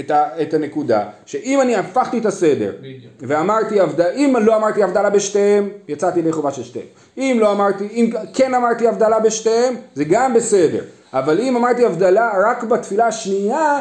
את, 0.00 0.10
ה, 0.10 0.42
את 0.42 0.54
הנקודה, 0.54 1.04
שאם 1.26 1.60
אני 1.60 1.76
הפכתי 1.76 2.18
את 2.18 2.26
הסדר, 2.26 2.72
בדיוק. 2.80 3.12
ואמרתי, 3.20 3.80
הבד... 3.80 4.00
אם 4.00 4.36
לא 4.40 4.56
אמרתי 4.56 4.82
הבדלה 4.82 5.10
בשתיהם, 5.10 5.68
יצאתי 5.88 6.18
ידי 6.18 6.32
חובה 6.32 6.50
של 6.50 6.64
שתיהם. 6.64 6.86
אם 7.18 7.36
לא 7.40 7.52
אמרתי, 7.52 7.88
אם 7.92 8.10
כן 8.34 8.54
אמרתי 8.54 8.88
הבדלה 8.88 9.20
בשתיהם, 9.20 9.74
זה 9.94 10.04
גם 10.04 10.34
בסדר. 10.34 10.82
אבל 11.12 11.40
אם 11.40 11.56
אמרתי 11.56 11.84
הבדלה 11.84 12.32
רק 12.44 12.64
בתפילה 12.64 13.06
השנייה, 13.06 13.80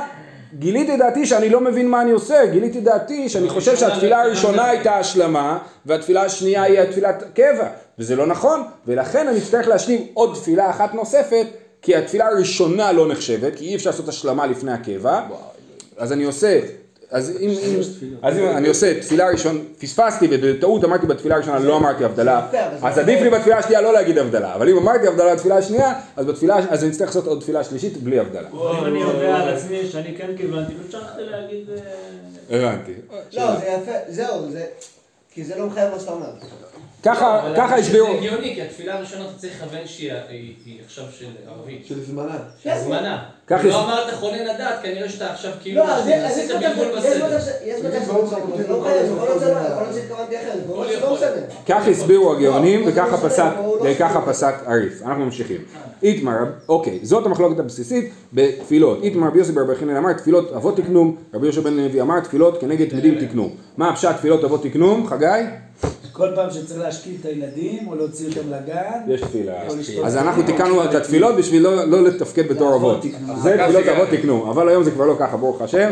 גיליתי 0.54 0.98
דעתי 0.98 1.26
שאני 1.26 1.50
לא 1.50 1.62
מבין 1.62 1.88
מה 1.88 2.02
אני 2.02 2.12
עושה, 2.12 2.46
גיליתי 2.46 2.82
דעתי 2.82 3.30
שאני 3.30 3.50
חושב 3.50 3.76
שהתפילה 3.76 4.22
הראשונה 4.22 4.70
הייתה 4.70 4.96
השלמה, 4.96 5.58
והתפילה 5.86 6.24
השנייה 6.24 6.64
היא 6.64 6.80
התפילת 6.80 7.24
קבע, 7.34 7.68
וזה 8.00 8.16
לא 8.16 8.28
נכון, 8.28 8.64
ולכן 8.88 9.28
אני 9.28 9.38
אצטרך 9.38 9.68
להשלים 9.68 10.08
עוד 10.14 10.36
תפילה 10.36 10.70
אחת 10.70 10.94
נוספת, 10.94 11.46
כי 11.82 11.96
התפילה 11.96 12.28
הראשונה 12.28 12.92
לא 12.92 13.08
נחשבת, 13.08 13.56
כי 13.56 13.66
אי 13.66 13.76
אפשר 13.76 13.90
לעשות 13.90 14.08
השלמה 14.08 14.46
לפני 14.46 14.72
הקבע, 14.72 15.22
אז 15.98 16.14
אני 16.14 16.24
עושה, 16.24 16.60
אז 17.12 17.38
אם, 17.40 17.50
אם, 17.50 17.80
אז 18.22 18.38
אם 18.38 18.46
אני 18.46 18.68
עושה 18.68 19.02
תפילה 19.02 19.30
ראשון, 19.30 19.66
פספסתי 19.80 20.28
ובטעות 20.32 20.84
אמרתי 20.84 21.06
בתפילה 21.08 21.36
הראשונה 21.36 21.60
לא 21.60 21.78
אמרתי 21.78 22.06
הבדלה, 22.06 22.48
אז 22.82 22.98
עדיף 22.98 23.22
לי 23.22 23.30
בתפילה 23.30 23.58
השנייה 23.58 23.82
לא 23.82 23.94
להגיד 23.94 24.18
הבדלה, 24.18 24.56
אבל 24.56 24.70
אם 24.70 24.78
אמרתי 24.78 25.08
הבדלה 25.08 25.36
בתפילה 25.36 25.58
השנייה, 25.58 25.94
אז 26.16 26.26
בתפילה, 26.26 26.58
אז 26.70 26.84
אני 26.84 26.92
אצטרך 26.92 27.08
לעשות 27.08 27.28
עוד 27.28 27.40
תפילה 27.42 27.64
שלישית 27.64 27.98
בלי 27.98 28.20
הבדלה. 28.20 28.50
אם 28.54 28.86
אני 28.86 29.00
יודע 29.00 29.36
על 29.36 29.50
עצמי 29.50 29.86
שאני 29.92 30.16
כן 30.18 30.32
כיוונתי, 30.38 30.74
לא 30.74 31.00
שכחתי 31.00 31.22
להגיד... 31.22 31.70
אה, 32.52 32.58
הבנתי. 32.58 32.92
לא, 33.34 33.56
זה 33.60 33.66
יפה, 33.66 33.92
זהו, 34.08 34.52
זה... 34.52 34.66
כי 35.40 35.46
זה 35.46 35.56
לא 35.58 35.68
מחייב 35.68 35.94
מה 35.94 36.00
שאתה 36.00 36.12
אומר. 36.12 36.26
ככה, 37.04 37.40
אבל 37.40 37.56
ככה 37.58 37.76
הסבירו, 37.76 38.08
שזה 38.08 38.18
הגיוני, 38.18 38.56
כי 38.56 38.62
התפילה 38.62 38.98
הראשונה 38.98 39.26
אתה 39.26 39.34
צריך 39.38 39.54
לכוון 39.64 39.80
שהיא 39.86 40.12
היא- 40.30 40.54
היא 40.66 40.80
עכשיו 40.86 41.04
של 41.20 41.26
ערבית. 41.48 41.86
של 41.86 42.04
זמנה. 42.04 42.38
של 42.64 42.70
הזמנה. 42.70 43.24
כך 43.48 43.60
לא 43.64 43.84
אמרת 43.84 44.14
חונן 44.14 44.48
הדעת, 44.56 44.76
כנראה 44.84 45.10
שאתה 45.10 45.32
עכשיו 45.32 45.52
כאילו 45.62 45.82
לא, 45.88 46.02
זה- 46.02 46.28
עשית 46.28 46.52
בלבול 46.52 46.88
יש 46.88 46.96
בסדר. 46.98 47.38
יש 47.66 47.80
מצב 47.86 48.06
שאתה 48.06 48.16
צודק, 48.30 48.42
אבל 48.48 48.58
זה 48.64 48.68
לא 48.68 48.74
יכול 48.74 48.92
להיות 49.84 49.96
שהתכוונתי 49.96 50.36
אחרת. 50.38 51.50
כך 51.68 51.88
הסבירו 51.88 52.34
הגאונים 52.34 52.82
לא, 52.86 52.92
וככה 52.92 53.12
לא 53.12 53.30
פסק, 54.28 54.54
לא 54.66 54.72
הריף. 54.72 55.02
אנחנו 55.06 55.26
ממשיכים. 55.26 55.58
איתמר, 56.04 56.38
אוקיי, 56.70 57.00
זאת 57.04 57.26
המחלוקת 57.26 57.60
הבסיסית 57.60 58.12
בתפילות. 58.34 59.04
איתמר 59.04 59.28
רבי 59.28 59.40
יוסי 59.40 59.52
ברבי 59.52 59.76
חנין 59.76 59.96
אמר 59.96 60.14
תפילות 60.14 60.52
אבות 60.54 60.78
תקנום, 60.78 61.16
רבי 61.34 61.46
יהושע 61.46 61.62
בן 61.62 61.74
לוי 61.74 62.02
אמר 62.02 62.20
תפילות 62.20 62.62
כנגד 62.62 62.90
תמידים 62.90 63.28
תקנום. 63.28 63.56
מה 63.80 63.90
הפשט 63.90 64.16
תפילות 64.18 64.44
אבות 64.44 64.64
תקנום? 64.64 65.08
חגי? 65.08 65.26
כל 66.12 66.28
פעם 66.36 66.50
שצריך 66.52 66.80
להשקיל 66.82 67.16
את 67.22 67.26
הילדים 67.26 67.88
או 67.88 67.96
להוציא 67.96 68.28
אותם 68.28 68.50
לגן, 68.50 69.00
יש 69.08 69.22
תפילה. 69.22 69.54
לשתות 69.80 70.06
אז 70.06 70.18
אנחנו 70.18 70.44
תיקנו 70.44 70.84
את 70.84 70.94
התפילות 70.96 71.36
בשביל 71.36 71.62
לא- 71.64 71.86
לא 71.86 72.04
לתפקד 72.04 72.48
בתור 72.48 72.76
אבות. 72.76 73.06
זה 73.44 73.58
תפילות 73.66 73.88
אבות 73.88 74.08
תקנו, 74.10 74.52
אבל 74.52 74.70
היום 74.70 74.84
זה 74.84 74.92
כבר 74.92 75.06
לא 75.06 75.16
ככה, 75.20 75.38
ברוך 75.38 75.62
השם. 75.62 75.90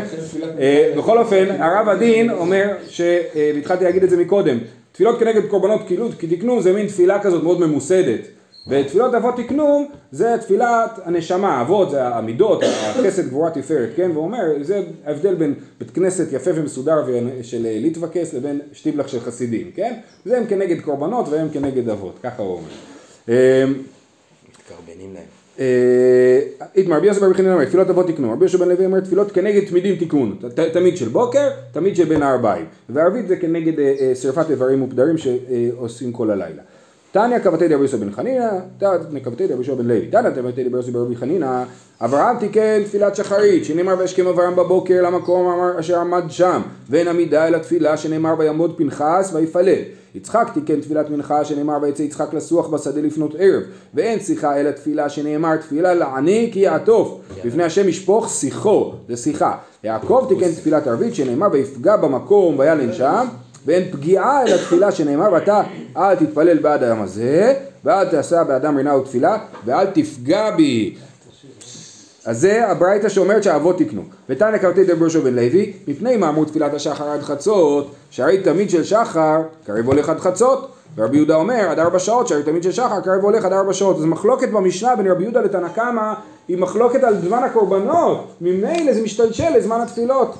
אה, 0.58 0.92
בכל 0.98 1.18
אופן, 1.18 1.46
הרב 1.60 1.88
הדין 1.88 2.30
אומר, 2.30 2.68
אה, 3.00 3.52
והתחלתי 3.54 3.84
להגיד 3.84 4.02
את 4.02 4.10
זה 4.10 4.16
מקודם, 4.16 4.58
תפילות 4.92 5.18
כנגד 5.20 5.46
קורבנות 5.46 5.80
כאילו 5.86 6.08
כי 6.18 6.36
תקנו 6.36 6.62
זה 6.62 6.72
מין 6.72 6.86
תפילה 6.86 7.22
כזאת 7.22 7.42
מאוד 7.42 7.60
ממוסדת. 7.60 8.20
ותפילות 8.68 9.14
אבות 9.14 9.36
תקנו 9.36 9.88
זה 10.12 10.36
תפילת 10.40 11.00
הנשמה, 11.04 11.60
אבות 11.60 11.90
זה 11.90 12.06
המידות, 12.06 12.62
החסד 12.62 13.28
גבורה 13.28 13.50
תפארת, 13.50 13.88
כן? 13.96 14.10
והוא 14.10 14.24
אומר, 14.24 14.42
זה 14.62 14.82
ההבדל 15.04 15.34
בין 15.34 15.54
בית 15.78 15.90
כנסת 15.90 16.32
יפה 16.32 16.50
ומסודר 16.54 17.04
של 17.42 17.66
אה, 17.66 17.78
ליטבקס 17.80 18.34
לבין 18.34 18.60
שטיבלח 18.72 19.08
של 19.08 19.20
חסידים, 19.20 19.70
כן? 19.74 19.94
זה 20.24 20.38
הם 20.38 20.46
כנגד 20.46 20.80
קורבנות 20.80 21.28
והם 21.28 21.48
כנגד 21.52 21.88
אבות, 21.88 22.18
ככה 22.22 22.42
הוא 22.42 22.52
אומר. 22.52 22.68
אה, 23.28 23.64
מתקרבנים 24.48 25.14
להם. 25.14 25.24
אה, 25.60 26.40
איתמר 26.76 26.96
רבי 26.96 27.06
יוסף 27.06 27.20
ברבי 27.20 27.34
חנין 27.34 27.52
אומר 27.52 27.64
תפילות 27.64 27.90
אבות 27.90 28.06
תקנו, 28.06 28.32
רבי 28.32 28.44
יהושע 28.44 28.58
בן 28.58 28.68
לוי 28.68 28.86
אומר 28.86 29.00
תפילות 29.00 29.32
כנגד 29.32 29.68
תמידים 29.68 29.96
תיקון, 29.96 30.38
תמיד 30.72 30.96
של 30.96 31.08
בוקר, 31.08 31.48
תמיד 31.72 31.96
של 31.96 32.04
בין 32.04 32.22
הערביים, 32.22 32.66
וערבית 32.88 33.28
זה 33.28 33.36
כנגד 33.36 33.78
אה, 33.80 34.12
שרפת 34.14 34.50
איברים 34.50 34.82
ופדרים 34.82 35.16
שעושים 35.18 36.12
כל 36.12 36.30
הלילה. 36.30 36.62
תניא 37.12 37.38
קבתי 37.38 37.68
דרבי 37.68 37.82
יוסף 37.82 37.98
בן 37.98 38.12
חנינא, 38.12 38.50
תניא 38.78 39.22
קבתי 39.24 39.46
דרבי 39.46 39.54
יהושע 39.54 39.74
בן 39.74 39.86
לוי, 39.86 40.06
תניא 40.10 40.30
קבתי 40.30 40.64
דרבי 40.64 40.76
יוסף 40.76 40.90
ברבי 40.90 41.16
חנינא, 41.16 41.62
אברהם 42.00 42.38
תיקן 42.38 42.82
תפילת 42.84 43.16
שחרית, 43.16 43.64
שנאמר 43.64 43.94
וישכם 43.98 44.26
אברהם 44.26 44.56
בבוקר 44.56 45.02
למקום 45.02 45.60
אשר 45.78 45.98
עמד 45.98 46.24
שם, 46.28 46.62
ואין 46.90 47.08
עמידה 47.08 47.48
אלא 47.48 47.58
תפילה 47.58 47.96
שנאמר 47.96 48.34
ויעמוד 48.38 48.74
פנחס 48.76 49.30
ויפלל. 49.34 49.82
יצחק 50.14 50.50
תיקן 50.54 50.80
תפילת 50.80 51.10
מנחה 51.10 51.44
שנאמר 51.44 51.78
ויצא 51.82 52.02
יצחק 52.02 52.34
לסוח 52.34 52.68
בשדה 52.68 53.00
לפנות 53.00 53.34
ערב 53.38 53.62
ואין 53.94 54.20
שיחה 54.20 54.60
אלא 54.60 54.70
תפילה 54.70 55.08
שנאמר 55.08 55.56
תפילה 55.56 55.94
לעני 55.94 56.50
כי 56.52 56.60
יעטוף 56.60 57.20
לפני 57.44 57.64
השם 57.64 57.88
ישפוך 57.88 58.30
שיחו 58.30 58.92
זה 59.08 59.16
שיחה. 59.16 59.56
יעקב 59.84 60.26
תיקן 60.28 60.52
תפילת 60.52 60.86
ערבית 60.86 61.14
שנאמר 61.14 61.48
ויפגע 61.52 61.96
במקום 61.96 62.58
וילן 62.58 62.92
שם 62.92 63.26
ואין 63.66 63.92
פגיעה 63.92 64.42
אלא 64.42 64.56
תפילה 64.56 64.92
שנאמר 64.92 65.32
ואתה 65.32 65.62
אל 65.96 66.16
תתפלל 66.16 66.58
בעד 66.58 66.82
היום 66.82 67.02
הזה 67.02 67.54
ואל 67.84 68.08
תעשה 68.08 68.44
באדם 68.44 68.76
רינה 68.76 68.96
ותפילה 68.96 69.38
ואל 69.64 69.86
תפגע 69.86 70.50
בי 70.50 70.94
אז 72.28 72.40
זה 72.40 72.70
הברייתא 72.70 73.08
שאומרת 73.08 73.42
שהאבות 73.42 73.78
תקנו. 73.78 74.02
ותנא 74.28 74.58
קרתי 74.58 74.80
יהושע 74.80 75.20
בן 75.20 75.34
לוי, 75.34 75.72
מפני 75.88 76.16
מה 76.16 76.28
אמרו 76.28 76.44
תפילת 76.44 76.74
השחר 76.74 77.08
עד 77.08 77.22
חצות, 77.22 77.94
שהרי 78.10 78.38
תמיד 78.38 78.70
של 78.70 78.84
שחר, 78.84 79.42
קרב 79.66 79.86
הולך 79.86 80.08
עד 80.08 80.18
חצות. 80.18 80.68
ורבי 80.96 81.16
יהודה 81.16 81.34
אומר, 81.34 81.68
עד 81.70 81.78
ארבע 81.78 81.98
שעות, 81.98 82.28
שהרי 82.28 82.42
תמיד 82.42 82.62
של 82.62 82.72
שחר, 82.72 83.00
קרב 83.00 83.24
הולך 83.24 83.44
עד 83.44 83.52
ארבע 83.52 83.72
שעות. 83.72 83.96
אז 83.96 84.04
מחלוקת 84.04 84.48
במשנה 84.48 84.96
בין 84.96 85.06
רבי 85.06 85.22
יהודה 85.22 85.40
לתנא 85.40 85.68
קמא, 85.68 86.12
היא 86.48 86.58
מחלוקת 86.58 87.04
על 87.04 87.20
זמן 87.20 87.42
הקורבנות. 87.42 88.26
ממילא 88.40 88.92
זה 88.92 89.02
משתלשל 89.02 89.56
לזמן 89.56 89.80
התפילות. 89.80 90.34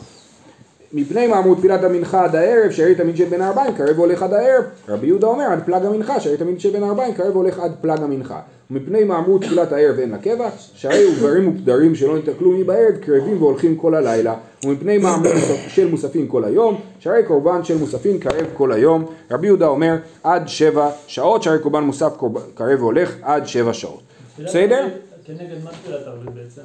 מפני 0.93 1.27
אמרו 1.27 1.55
תפילת 1.55 1.85
המנחה 1.85 2.25
עד 2.25 2.37
הערב, 2.37 2.71
שהרי 2.71 2.95
תמיד 2.95 3.17
של 3.17 3.25
בין 3.25 3.41
הארבעים, 3.41 3.75
קרב 3.75 3.99
הולך 3.99 4.23
עד 4.23 4.33
הערב. 4.33 4.65
רבי 4.89 5.07
יהודה 5.07 5.27
אומר 5.27 5.45
עד 5.45 5.63
פלג 5.67 5.85
המנחה, 5.85 6.21
שהרי 6.21 6.37
תמיד 6.37 6.61
של 6.61 6.71
בין 6.71 6.83
הארבעים, 6.83 7.15
קרב 7.15 7.35
הולך 7.37 7.59
עד 7.59 7.73
פלג 7.81 8.03
המנחה. 8.03 8.41
ומפני 8.71 9.05
מה 9.05 9.19
אמרו 9.19 9.39
תפילת 9.39 9.73
הערב 9.73 9.99
אין 9.99 10.13
לקבע, 10.15 10.49
שהרי 10.75 11.05
עוברים 11.05 11.49
ופדרים 11.49 11.95
שלא 11.95 12.17
נתקלו 12.19 12.51
מבערב, 12.51 12.97
קרבים 13.01 13.43
והולכים 13.43 13.77
כל 13.77 13.95
הלילה. 13.95 14.35
ומפני 14.65 14.99
מוסף- 14.99 15.69
של 15.69 15.89
מוספים 15.91 16.27
כל 16.29 16.45
היום, 16.45 16.81
שהרי 17.01 17.23
קורבן 17.25 17.65
של 17.65 17.79
מוספים 17.79 18.19
קרב 18.19 18.47
כל 18.55 18.73
היום. 18.73 19.05
רבי 19.31 19.47
יהודה 19.47 19.67
אומר 19.67 19.97
עד 20.23 20.49
שבע 20.49 20.91
שעות, 21.07 21.43
שהרי 21.43 21.59
קורבן 21.59 21.83
מוסף 21.83 22.13
קרב 22.55 22.81
והולך 22.83 23.15
עד 23.23 23.47
שבע 23.47 23.73
שעות. 23.73 24.01
בסדר? 24.45 24.87
כנגד 25.27 25.65
מה 25.65 25.71
תפילת 25.71 26.01
ערבית 26.07 26.35
בעצם? 26.35 26.63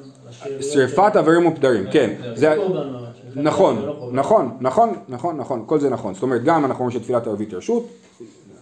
שרפת 0.61 1.11
אברים 1.19 1.45
ופדרים, 1.45 1.83
כן. 1.91 2.09
של- 2.23 2.35
זה- 2.35 2.53
קורבן 2.57 2.89
ממש. 2.89 3.12
נכון, 3.35 3.85
לא 3.85 3.95
קורבן. 3.99 4.15
נכון, 4.15 4.57
נכון, 4.61 4.93
נכון, 5.07 5.37
נכון, 5.37 5.63
כל 5.65 5.79
זה 5.79 5.89
נכון. 5.89 6.13
זאת 6.13 6.23
אומרת, 6.23 6.43
גם 6.43 6.65
אנחנו 6.65 6.85
אומרים 6.85 6.99
שתפילת 6.99 7.27
ערבית 7.27 7.53
רשות, 7.53 7.87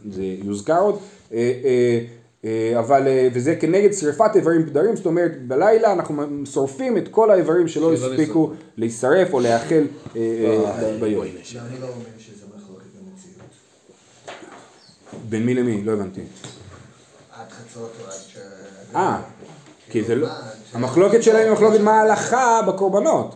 זה 0.10 0.24
יוזכר 0.24 0.80
עוד, 0.80 1.00
אה, 1.34 1.38
אה, 1.38 2.00
אה, 2.46 2.80
אבל, 2.80 3.08
וזה 3.34 3.56
כנגד 3.56 3.94
שריפת 3.94 4.32
איברים 4.36 4.66
פדרים, 4.66 4.96
זאת 4.96 5.06
אומרת, 5.06 5.48
בלילה 5.48 5.94
אנחנו 5.94 6.24
שורפים 6.46 6.98
את 6.98 7.08
כל 7.08 7.32
האיברים 7.32 7.68
שלא 7.68 7.94
הספיקו 7.94 8.52
להישרף 8.78 9.34
או 9.34 9.40
להיאכל 9.40 9.84
אה, 10.16 10.98
ביום. 11.00 11.26
לא, 11.26 11.30
אני 11.30 11.80
לא 11.82 11.88
אומר 11.88 12.06
שזה 12.20 12.46
מחלוקת 12.56 12.86
במציאות. 13.00 13.50
בין 15.30 15.46
מי 15.46 15.54
למי? 15.54 15.84
לא 15.84 15.92
הבנתי. 15.92 16.22
עד 16.22 17.50
חצות 17.50 17.92
או 18.02 18.06
עד 18.06 18.20
ש... 18.28 18.38
אה, 18.96 19.22
כי 19.90 20.04
זה 20.04 20.16
לא... 20.16 20.28
המחלוקת 20.74 21.24
שלהם 21.24 21.46
היא 21.46 21.54
מחלוקת 21.54 21.80
מה 21.80 21.92
ההלכה 21.92 22.62
בקורבנות. 22.68 23.36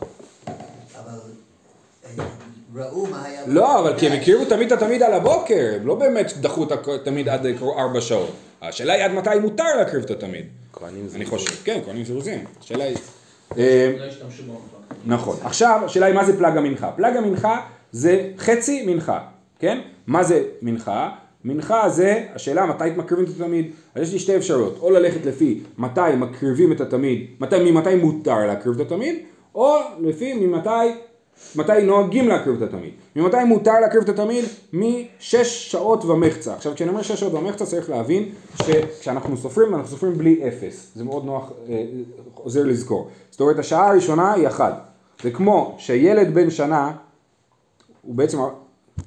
ראו 2.76 3.06
מה 3.06 3.26
היה... 3.26 3.42
לא, 3.48 3.80
אבל 3.80 4.00
כי 4.00 4.08
הם 4.08 4.14
הקריבו 4.14 4.46
תמיד 4.46 4.72
את 4.72 4.82
התמיד 4.82 5.04
על 5.04 5.14
הבוקר, 5.14 5.74
הם 5.76 5.88
לא 5.88 5.96
באמת 5.96 6.34
דחו 6.42 6.64
את 6.64 6.72
התמיד 6.88 7.30
עד 7.30 7.46
ארבע 7.62 8.02
שעות. 8.02 8.32
השאלה 8.62 8.94
היא 8.94 9.04
עד 9.04 9.12
מתי 9.12 9.30
מותר 9.42 9.78
להקריב 9.78 10.04
את 10.04 10.12
התמיד. 10.12 10.46
כהנים 10.74 11.08
זה... 11.08 11.18
אני 11.18 11.26
חושב, 11.26 11.64
כן, 11.64 11.80
כהנים 11.86 12.06
זירוזים. 12.06 12.44
השאלה 12.60 12.84
היא... 12.84 12.98
אה, 13.58 13.94
לא 13.98 14.06
במחלוקת. 14.06 15.06
נכון. 15.06 15.38
עכשיו, 15.44 15.82
השאלה 15.86 16.06
היא 16.06 16.16
מה 16.16 16.26
זה 16.26 16.38
פלג 16.38 16.58
המנחה. 16.58 16.92
פלג 16.92 17.18
המנחה 17.18 17.62
זה 17.92 18.30
חצי 18.38 18.86
מנחה, 18.86 19.20
כן? 19.60 19.82
מה 20.08 20.24
זה 20.24 20.44
מנחה? 20.62 21.10
מנחה 21.46 21.90
זה 21.90 22.26
השאלה 22.36 22.66
מתי 22.66 22.84
מקריבים 22.96 23.26
את 23.26 23.42
התמיד. 23.42 23.72
אז 23.96 24.02
יש 24.02 24.14
לי 24.14 24.20
שתי 24.20 24.38
אפשרויות, 24.38 24.78
או 24.82 24.90
ללכת 24.92 25.26
לפי 25.26 25.60
מתי 25.78 26.16
מקריבים 26.18 26.72
את 26.72 26.82
התמיד, 26.82 27.28
מתי, 27.40 27.72
ממתי 27.72 27.96
מותר 27.96 28.48
להקריב 28.48 28.80
את 28.80 28.92
התמיד, 28.92 29.16
או 29.56 29.78
לפי 30.00 30.34
ממתי, 30.34 30.70
מתי 31.56 31.82
נוהגים 31.84 32.28
להקריב 32.28 32.64
את 32.64 32.70
התמיד. 32.70 32.94
ממתי 33.16 33.44
מותר 33.44 33.80
להקריב 33.80 34.04
את 34.04 34.10
התמיד? 34.10 34.46
משש 34.74 35.72
שעות 35.72 36.06
ומחצה. 36.06 36.54
עכשיו 36.54 36.76
כשאני 36.76 36.90
אומר 36.90 37.02
שש 37.02 37.20
שעות 37.20 37.34
ומחצה 37.34 37.66
צריך 37.66 37.90
להבין 37.90 38.30
שכשאנחנו 38.56 39.38
סופרים, 39.38 39.76
אנחנו 39.76 39.88
סופרים 39.88 40.18
בלי 40.18 40.48
אפס. 40.48 40.92
זה 40.96 41.04
מאוד 41.04 41.26
נוח, 41.26 41.52
אה, 41.70 41.84
עוזר 42.34 42.64
לזכור. 42.64 43.10
זאת 43.32 43.42
אומרת 43.42 43.60
השעה 43.60 43.90
הראשונה 43.90 44.34
היא 44.34 44.48
אחת. 44.48 44.90
זה 45.24 45.32
כמו 45.32 45.76
שילד 45.78 46.34
בן 46.34 46.50
שנה, 46.50 46.92
הוא 48.02 48.16
בעצם, 48.16 48.38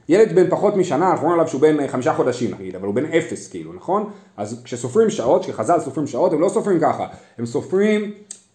ילד 0.08 0.34
בן 0.34 0.50
פחות 0.50 0.76
משנה, 0.76 1.10
אנחנו 1.10 1.22
אומרים 1.22 1.40
עליו 1.40 1.50
שהוא 1.50 1.60
בן 1.60 1.80
אה, 1.80 1.88
חמישה 1.88 2.14
חודשים 2.14 2.54
נגיד, 2.54 2.76
אבל 2.76 2.86
הוא 2.86 2.94
בן 2.94 3.04
אפס 3.04 3.48
כאילו, 3.48 3.72
נכון? 3.72 4.10
אז 4.36 4.60
כשסופרים 4.64 5.10
שעות, 5.10 5.44
כשחז"ל 5.44 5.80
סופרים 5.80 6.06
שעות, 6.06 6.32
הם 6.32 6.40
לא 6.40 6.48
סופרים 6.48 6.80
ככה, 6.80 7.06
הם 7.38 7.46
סופרים 7.46 8.12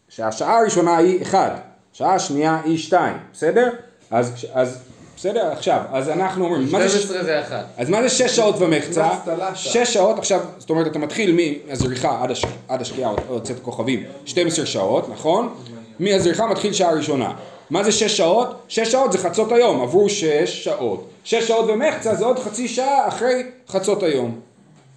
שהשעה 0.09 0.59
הראשונה 0.59 0.97
היא 0.97 1.21
1, 1.21 1.72
השעה 1.95 2.15
השנייה 2.15 2.61
היא 2.65 2.77
2, 2.77 3.13
בסדר? 3.33 3.69
אז, 4.11 4.45
אז 4.53 4.77
בסדר, 5.17 5.51
עכשיו, 5.51 5.81
אז 5.91 6.09
אנחנו 6.09 6.45
אומרים, 6.45 6.67
מה 6.71 6.87
זה, 6.87 6.89
ש- 6.89 7.03
12 7.03 7.23
זה 7.23 7.41
אחת. 7.41 7.65
אז 7.77 7.89
מה 7.89 8.01
זה 8.01 8.09
שש 8.09 8.35
שעות 8.35 8.55
ומחצה? 8.59 9.09
שש 9.55 9.93
שעות, 9.93 10.17
עכשיו, 10.19 10.39
זאת 10.57 10.69
אומרת, 10.69 10.87
אתה 10.87 10.99
מתחיל 10.99 11.37
מהזריחה 11.67 12.23
עד, 12.23 12.31
הש... 12.31 12.45
עד 12.67 12.81
השקיעה, 12.81 13.11
או 13.29 13.33
יוצאת 13.33 13.55
כוכבים, 13.61 14.03
12 14.25 14.65
שעות, 14.65 15.09
נכון? 15.09 15.53
מהזריחה 15.99 16.47
מתחיל 16.47 16.73
שעה 16.73 16.91
ראשונה. 16.93 17.33
מה 17.69 17.83
זה 17.83 17.91
שש 17.91 18.17
שעות? 18.17 18.47
שש 18.67 18.91
שעות 18.91 19.11
זה 19.11 19.17
חצות 19.17 19.51
היום, 19.51 19.81
עברו 19.81 20.09
שש 20.09 20.63
שעות. 20.63 21.07
שש 21.23 21.47
שעות 21.47 21.65
ומחצה 21.69 22.15
זה 22.15 22.25
עוד 22.25 22.39
חצי 22.39 22.67
שעה 22.67 23.07
אחרי 23.07 23.43
חצות 23.69 24.03
היום. 24.03 24.39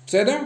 בסדר? 0.06 0.36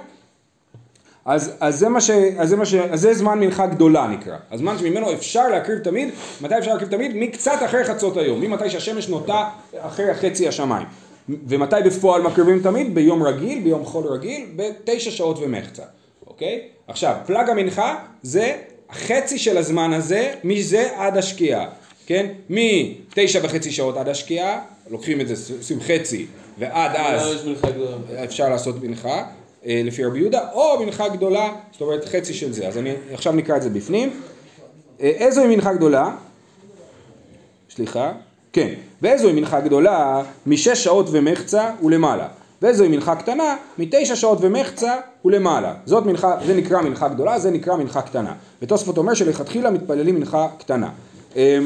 אז, 1.25 1.53
אז, 1.61 1.79
זה 1.79 1.89
מה 1.89 2.01
ש, 2.01 2.11
אז, 2.11 2.49
זה 2.49 2.57
מה 2.57 2.67
ש, 2.67 2.75
אז 2.75 3.01
זה 3.01 3.15
זמן 3.15 3.41
מנחה 3.41 3.67
גדולה 3.67 4.07
נקרא. 4.07 4.37
הזמן 4.51 4.79
שממנו 4.79 5.13
אפשר 5.13 5.49
להקריב 5.49 5.79
תמיד, 5.79 6.09
מתי 6.41 6.59
אפשר 6.59 6.73
להקריב 6.73 6.91
תמיד? 6.91 7.13
מקצת 7.15 7.59
אחרי 7.65 7.85
חצות 7.85 8.17
היום, 8.17 8.41
ממתי 8.41 8.71
שהשמש 8.71 9.09
נוטה 9.09 9.49
אחרי 9.81 10.15
חצי 10.15 10.49
השמיים. 10.49 10.87
ומתי 11.29 11.77
בפועל 11.85 12.23
מקריבים 12.23 12.61
תמיד? 12.63 12.95
ביום 12.95 13.23
רגיל, 13.23 13.61
ביום 13.61 13.85
חול 13.85 14.07
רגיל, 14.07 14.47
בתשע 14.57 15.11
שעות 15.11 15.39
ומחצה, 15.41 15.83
אוקיי? 16.27 16.63
עכשיו, 16.89 17.15
פלג 17.27 17.51
המנחה 17.51 17.99
זה 18.23 18.57
החצי 18.91 19.39
של 19.39 19.59
הזמן 19.59 19.93
הזה, 19.93 20.33
מזה 20.45 20.89
עד 20.97 21.17
השקיעה, 21.17 21.67
כן? 22.07 22.27
מתשע 22.51 23.41
וחצי 23.43 23.71
שעות 23.73 23.97
עד 23.97 24.09
השקיעה, 24.09 24.61
לוקחים 24.91 25.21
את 25.21 25.29
זה, 25.29 25.55
עושים 25.59 25.81
חצי, 25.81 26.27
ועד 26.59 26.97
אז... 26.97 27.37
אפשר 28.25 28.49
לעשות 28.49 28.83
מנחה 28.83 29.25
לפי 29.65 30.05
רבי 30.05 30.19
יהודה, 30.19 30.41
או 30.53 30.85
מנחה 30.85 31.09
גדולה, 31.09 31.53
זאת 31.73 31.81
אומרת 31.81 32.05
חצי 32.05 32.35
של 32.35 32.53
זה. 32.53 32.69
אז 32.69 32.79
אני 32.79 32.95
עכשיו 33.13 33.33
נקרא 33.33 33.57
את 33.57 33.63
זה 33.63 33.71
בפנים. 33.71 34.21
אה, 35.01 35.07
איזוהי 35.07 35.57
מנחה 35.57 35.73
גדולה? 35.73 36.17
סליחה. 37.71 38.13
כן. 38.53 38.75
ואיזוהי 39.03 39.33
מנחה 39.33 39.61
גדולה 39.61 40.23
משש 40.47 40.85
שעות 40.85 41.07
ומחצה 41.11 41.71
ולמעלה. 41.83 42.29
ואיזוהי 42.63 42.89
מנחה 42.89 43.17
קטנה 43.17 43.57
מתשע 43.79 44.17
שעות 44.17 44.39
ומחצה 44.41 44.97
ולמעלה. 45.25 45.75
זאת 45.87 46.07
מנחה, 46.07 46.37
זה 46.47 46.55
נקרא 46.55 46.83
מנחה 46.83 47.09
גדולה, 47.09 47.39
זה 47.39 47.51
נקרא 47.51 47.77
מנחה 47.77 48.03
קטנה. 48.03 48.35
ותוספות 48.63 48.99
אומר 48.99 49.15
שלכתחילה 49.15 49.71
מתפללים 49.71 50.15
מנחה 50.15 50.49
קטנה. 50.59 50.91
אה, 51.37 51.59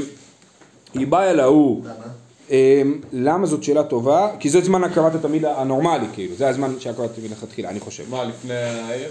איבאי 0.94 1.34
להוא 1.34 1.80
למה? 1.84 2.23
אמ, 2.50 3.00
למה 3.12 3.46
זאת 3.46 3.62
שאלה 3.62 3.82
טובה? 3.82 4.30
כי 4.40 4.50
זה 4.50 4.60
זמן 4.60 4.84
הקרבת 4.84 5.14
התמיד 5.14 5.44
הנורמלי, 5.44 6.06
כאילו, 6.12 6.34
זה 6.34 6.48
הזמן 6.48 6.74
שהקרבת 6.78 7.10
התמיד 7.10 7.30
לכתחילה, 7.30 7.68
אני 7.70 7.80
חושב. 7.80 8.04
מה, 8.10 8.24
לפני 8.24 8.54
הערב? 8.54 9.10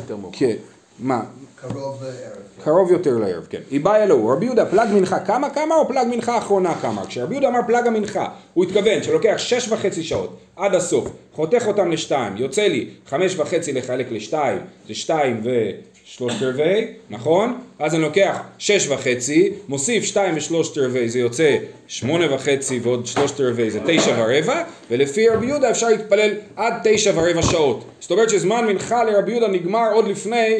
יותר 0.00 0.16
מאוחר. 0.16 0.38
כן, 0.38 0.56
מה? 0.98 1.22
קרוב 1.54 2.02
לערב. 2.02 2.36
קרוב 2.64 2.90
יותר 2.92 3.18
לערב, 3.18 3.46
כן. 3.50 3.60
איבאי 3.70 4.02
אלוהו, 4.02 4.28
רבי 4.28 4.46
יהודה 4.46 4.66
פלג 4.66 4.88
מנחה 4.94 5.20
כמה 5.20 5.50
כמה 5.50 5.74
או 5.74 5.88
פלג 5.88 6.06
מנחה 6.10 6.38
אחרונה 6.38 6.74
כמה? 6.74 7.06
כשרבי 7.06 7.34
יהודה 7.34 7.48
אמר 7.48 7.60
פלג 7.66 7.86
המנחה, 7.86 8.28
הוא 8.54 8.64
התכוון 8.64 9.02
שלוקח 9.02 9.34
שש 9.36 9.68
וחצי 9.68 10.02
שעות 10.02 10.36
עד 10.56 10.74
הסוף, 10.74 11.08
חותך 11.34 11.66
אותם 11.66 11.90
לשתיים, 11.90 12.36
יוצא 12.36 12.62
לי 12.62 12.86
חמש 13.06 13.34
וחצי 13.36 13.72
לחלק 13.72 14.06
לשתיים, 14.10 14.58
זה 14.88 14.94
שתיים 14.94 15.42
ושלושת 15.42 16.42
רבעי, 16.42 16.86
נכון? 17.10 17.58
אז 17.78 17.94
אני 17.94 18.02
לוקח 18.02 18.40
שש 18.58 18.88
וחצי, 18.88 19.52
מוסיף 19.68 20.04
שתיים 20.04 20.36
ושלושת 20.36 20.78
רבעי, 20.78 21.08
זה 21.08 21.18
יוצא 21.18 21.56
שמונה 21.88 22.34
וחצי 22.34 22.80
ועוד 22.82 23.06
שלושת 23.06 23.40
רבעי, 23.40 23.70
זה 23.70 23.80
תשע 23.86 24.14
ורבע, 24.18 24.62
ולפי 24.90 25.28
רבי 25.28 25.46
יהודה 25.46 25.70
אפשר 25.70 25.88
להתפלל 25.88 26.30
עד 26.56 26.74
תשע 26.84 27.12
ורבע 27.14 27.42
שעות. 27.42 27.84
זאת 28.00 28.10
אומרת 28.10 28.30
שזמן 28.30 28.66
מנחה 28.66 29.04
לרבי 29.04 29.30
יהודה 29.30 29.48
נגמר 29.48 29.92
עוד 29.92 30.08
לפני 30.08 30.58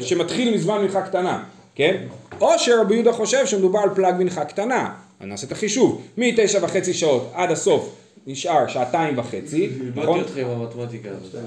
שמתחיל 0.00 0.54
מזמן 0.54 0.82
מנחה 0.82 1.02
קטנה, 1.02 1.42
כן? 1.74 1.96
או 2.40 2.58
שרבי 2.58 2.94
יהודה 2.94 3.12
חושב 3.12 3.46
שמדובר 3.46 3.78
על 3.78 3.90
פלג 3.94 4.14
מנחה 4.18 4.44
קטנה, 4.44 4.90
אז 5.20 5.26
נעשה 5.26 5.46
את 5.46 5.52
החישוב, 5.52 6.02
מתשע 6.16 6.58
וחצי 6.62 6.94
שעות 6.94 7.30
עד 7.34 7.50
הסוף 7.50 8.05
נשאר 8.26 8.66
שעתיים 8.68 9.18
וחצי, 9.18 9.70
נכון? 9.94 10.18
איבדתי 10.18 10.30
אותך 10.30 10.36
עם 10.36 10.60
המתמטיקה 10.60 11.08
הזאת. 11.10 11.40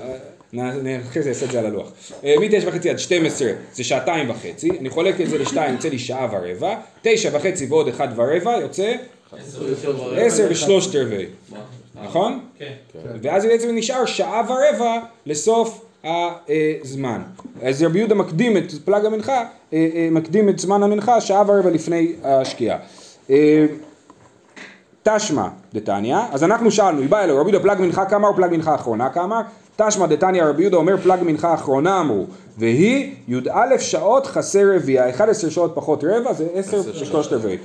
נ- 0.53 0.87
נ- 0.87 0.99
אחרי 0.99 1.21
זה 1.23 1.29
אעשה 1.29 1.45
את 1.45 1.51
זה 1.51 1.59
על 1.59 1.65
הלוח. 1.65 1.91
אה, 2.23 2.35
מתשע 2.41 2.67
וחצי 2.69 2.89
עד 2.89 2.99
12 2.99 3.51
זה 3.73 3.83
שעתיים 3.83 4.29
וחצי, 4.29 4.69
אני 4.79 4.89
חולק 4.89 5.21
את 5.21 5.29
זה 5.29 5.37
לשתיים, 5.37 5.73
יוצא 5.73 5.89
לי 5.89 5.99
שעה 5.99 6.27
ורבע, 6.31 6.75
תשע 7.01 7.29
וחצי 7.33 7.65
ועוד 7.65 7.87
אחד 7.87 8.07
ורבע 8.15 8.57
יוצא 8.61 8.93
עשר 10.17 10.47
ושלושת 10.49 10.95
רבעי, 10.95 11.25
נכון? 12.03 12.39
כן. 12.59 12.73
ואז 13.21 13.45
בעצם 13.45 13.75
נשאר 13.75 14.05
שעה 14.05 14.41
ורבע 14.49 14.95
לסוף 15.25 15.85
הזמן. 16.83 17.21
אז 17.61 17.83
רבי 17.83 17.99
יהודה 17.99 18.15
מקדים 18.15 18.57
את 18.57 18.71
פלג 18.85 19.05
המנחה, 19.05 19.37
אה, 19.37 19.45
אה, 19.95 20.07
מקדים 20.11 20.49
את 20.49 20.59
זמן 20.59 20.83
המנחה 20.83 21.21
שעה 21.21 21.43
ורבע 21.47 21.69
לפני 21.69 22.13
השקיעה. 22.23 22.77
תשמע 25.03 25.47
דתניא, 25.73 26.17
אז 26.31 26.43
אנחנו 26.43 26.71
שאלנו, 26.71 27.01
בא 27.09 27.23
אלוהו, 27.23 27.39
רבי 27.41 27.51
יהודה 27.51 27.63
פלג 27.63 27.81
מנחה 27.81 28.05
כמה 28.05 28.27
או 28.27 28.35
פלג 28.35 28.51
מנחה 28.51 28.75
אחרונה 28.75 29.09
כמה? 29.09 29.41
תשמע 29.75 30.05
דתניא 30.05 30.43
רבי 30.43 30.61
יהודה 30.61 30.77
אומר 30.77 30.97
פלג 30.97 31.19
מנחה 31.23 31.53
אחרונה 31.53 31.99
אמרו, 31.99 32.25
והיא 32.57 33.11
י"א 33.27 33.77
שעות 33.79 34.27
חסר 34.27 34.75
רביעה, 34.75 35.09
11 35.09 35.51
שעות 35.51 35.71
פחות 35.75 36.03
רבע 36.03 36.33
זה 36.33 36.47
10 36.53 36.81
ושלושת 36.85 37.33
רבעי. 37.33 37.57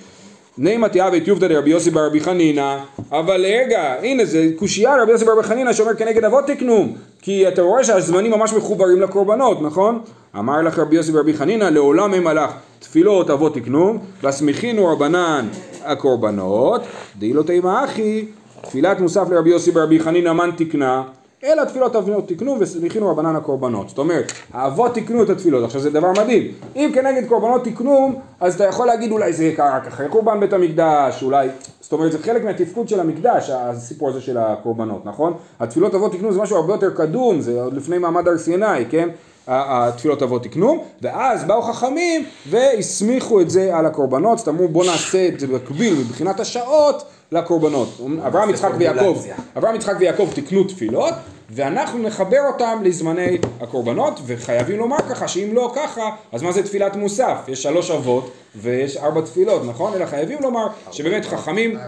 נימא 0.59 0.87
תיאבי 0.87 1.21
טיובתא 1.21 1.49
דרבי 1.49 1.71
יוסי 1.71 1.91
ברבי 1.91 2.21
חנינא, 2.21 2.77
אבל 3.13 3.47
רגע, 3.47 3.95
הנה 4.03 4.25
זה 4.25 4.49
קושייה 4.57 5.03
רבי 5.03 5.13
יוסי 5.13 5.25
ברבי 5.25 5.43
חנינא 5.43 5.73
שאומר 5.73 5.95
כנגד 5.95 6.25
אבות 6.25 6.47
תקנום, 6.47 6.97
כי 7.23 7.49
אתה 7.49 7.63
רואה 7.63 7.85
שהזמנים 7.85 8.33
ממש 8.33 8.53
מחוברים 8.53 9.01
לקורבנות, 9.01 9.63
נכון? 9.63 10.01
אמר 10.39 10.63
לך 10.63 10.79
רבי 10.79 10.97
יוסי 10.97 11.13
ברבי 11.13 11.35
חנינא, 11.35 11.65
לעולם 11.65 12.15
הם 12.15 12.27
הלך 12.27 12.51
תפילות 12.79 13.31
אבות 13.31 13.55
תקנום, 13.55 13.99
והסמיכינו 14.23 14.87
רבנן 14.87 15.49
הקורבנות, 15.85 16.83
דאי 17.19 17.33
לא 17.33 17.43
תימא 17.43 17.85
אחי, 17.85 18.27
תפילת 18.63 19.01
מוסף 19.01 19.31
לרבי 19.31 19.51
יוסי 19.51 19.71
ברבי 19.71 20.01
חנינא 20.01 20.33
מן 20.33 20.51
תקנה, 20.57 21.03
אלא 21.45 21.65
תפילות 21.65 21.97
אבות 21.97 22.29
תקנו 22.29 22.57
וסמיכינו 22.61 23.11
רבנן 23.11 23.37
הקורבנות. 23.37 23.89
זאת 23.89 23.99
אומרת, 23.99 24.33
האבות 24.53 24.95
תקנו 24.95 25.23
את 25.23 25.31
התפילות. 25.31 25.65
עכשיו 25.65 25.81
זה 25.81 25.91
דבר 25.91 26.13
מדהים. 26.13 26.53
אם 26.77 26.91
כנגד 26.95 27.29
קורבנות 27.29 27.65
תקנו, 27.65 28.13
אז 28.41 28.55
אתה 28.55 28.65
יכול 28.65 28.87
להגיד 28.87 29.13
אולי 29.13 29.33
זה 29.33 29.45
יקרה 29.45 29.77
רק 29.77 29.87
אחרי 29.87 30.09
קורבן 30.09 30.41
בית 30.41 30.53
המקדש, 30.53 31.23
אולי... 31.23 31.49
זאת 31.81 31.93
אומרת, 31.93 32.13
זה 32.13 32.19
חלק 32.19 32.45
מהתפקוד 32.45 32.89
של 32.89 33.01
המקדש, 33.01 33.51
הסיפור 33.51 34.09
הזה 34.09 34.21
של 34.21 34.39
הקורבנות, 34.39 35.07
נכון? 35.07 35.35
התפילות 35.61 35.95
אבות 35.95 36.13
תקנו 36.13 36.33
זה 36.33 36.41
משהו 36.41 36.57
הרבה 36.57 36.73
יותר 36.73 36.91
קדום, 36.91 37.41
זה 37.41 37.63
עוד 37.63 37.75
לפני 37.75 37.99
מעמד 37.99 38.29
הר 38.29 38.39
סיני, 38.39 38.87
כן? 38.91 39.09
התפילות 39.49 40.23
אבות 40.23 40.43
תקנו, 40.43 40.85
ואז 41.03 41.45
באו 41.45 41.63
חכמים 41.63 42.25
והסמיכו 42.51 43.41
את 43.41 43.51
זה 43.51 43.77
על 43.77 43.87
הקורבנות, 43.87 44.39
זאת 44.39 44.49
אומרת 44.49 44.71
בואו 44.71 44.87
נעשה 44.87 45.29
את 45.29 45.41
זה 45.41 45.47
במקביל 45.47 45.95
מבחינת 45.95 46.41
השעות 46.41 47.05
לקורבנות. 47.33 48.01
אברהם 48.27 48.51
יצחק 48.51 48.71
ויעקב. 48.79 49.19
אברהם 49.57 49.75
יצחק 49.75 49.95
ויעקב 49.99 50.29
תקנו 50.35 50.65
תפילות 50.65 51.15
ואנחנו 51.51 51.99
נחבר 51.99 52.41
אותם 52.53 52.81
לזמני 52.85 53.39
הקורבנות 53.61 54.21
וחייבים 54.27 54.79
לומר 54.79 54.99
ככה 54.99 55.29
שאם 55.29 55.55
לא 55.55 55.73
ככה 55.77 56.11
אז 56.33 56.43
מה 56.43 56.53
זה 56.53 56.63
תפילת 56.63 56.97
מוסף? 56.97 57.39
יש 57.49 57.63
שלוש 57.63 57.91
אבות 57.91 58.33
ויש 58.57 58.97
ארבע 58.97 59.21
תפילות 59.21 59.65
נכון? 59.65 59.95
אלא 59.95 60.07
חייבים 60.07 60.43
לומר 60.43 60.67
שבאמת 60.93 61.25
חכמים. 61.25 61.79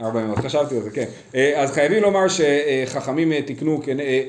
ארבע 0.00 0.20
מאות, 0.24 0.38
חשבתי 0.38 0.76
על 0.76 0.82
זה, 0.82 0.90
כן. 0.90 1.04
אה, 1.34 1.62
אז 1.62 1.70
חייבים 1.70 2.02
לומר 2.02 2.26
שחכמים 2.28 3.32
אה, 3.32 3.42
תיקנו, 3.42 3.80
אה, 3.98 4.22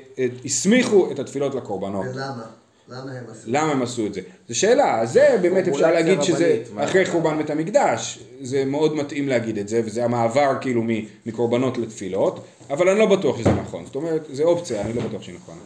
הסמיכו 0.46 1.12
את 1.12 1.20
התפילות 1.20 1.56
לקורבנות. 1.56 2.06
ולמה? 2.13 2.44
למה 2.90 3.12
הם 3.12 3.24
עשו? 3.32 3.42
למה 3.46 3.72
הם 3.72 3.82
עשו 3.82 4.06
את 4.06 4.13
זה? 4.13 4.22
זו 4.48 4.60
שאלה, 4.60 5.06
זה 5.06 5.38
באמת 5.42 5.68
אפשר 5.68 5.92
להגיד 5.92 6.22
שזה? 6.22 6.63
אחרי 6.78 7.06
חורבן 7.06 7.38
בית 7.38 7.50
המקדש, 7.50 8.20
זה 8.42 8.66
מאוד 8.66 8.96
מתאים 8.96 9.28
להגיד 9.28 9.58
את 9.58 9.68
זה, 9.68 9.82
וזה 9.86 10.06
המעבר 10.06 10.54
כאילו 10.62 10.84
מקורבנות 11.26 11.78
לתפילות, 11.78 12.40
אבל 12.69 12.89
אני 12.89 12.99
לא 12.99 13.06
בטוח 13.06 13.38
שזה 13.38 13.51
נכון, 13.51 13.86
זאת 13.86 13.95
אומרת, 13.95 14.25
זה 14.30 14.43
אופציה, 14.43 14.82
אני 14.82 14.93
לא 14.93 15.01
בטוח 15.01 15.21
שהיא 15.21 15.36
נכונה. 15.36 15.58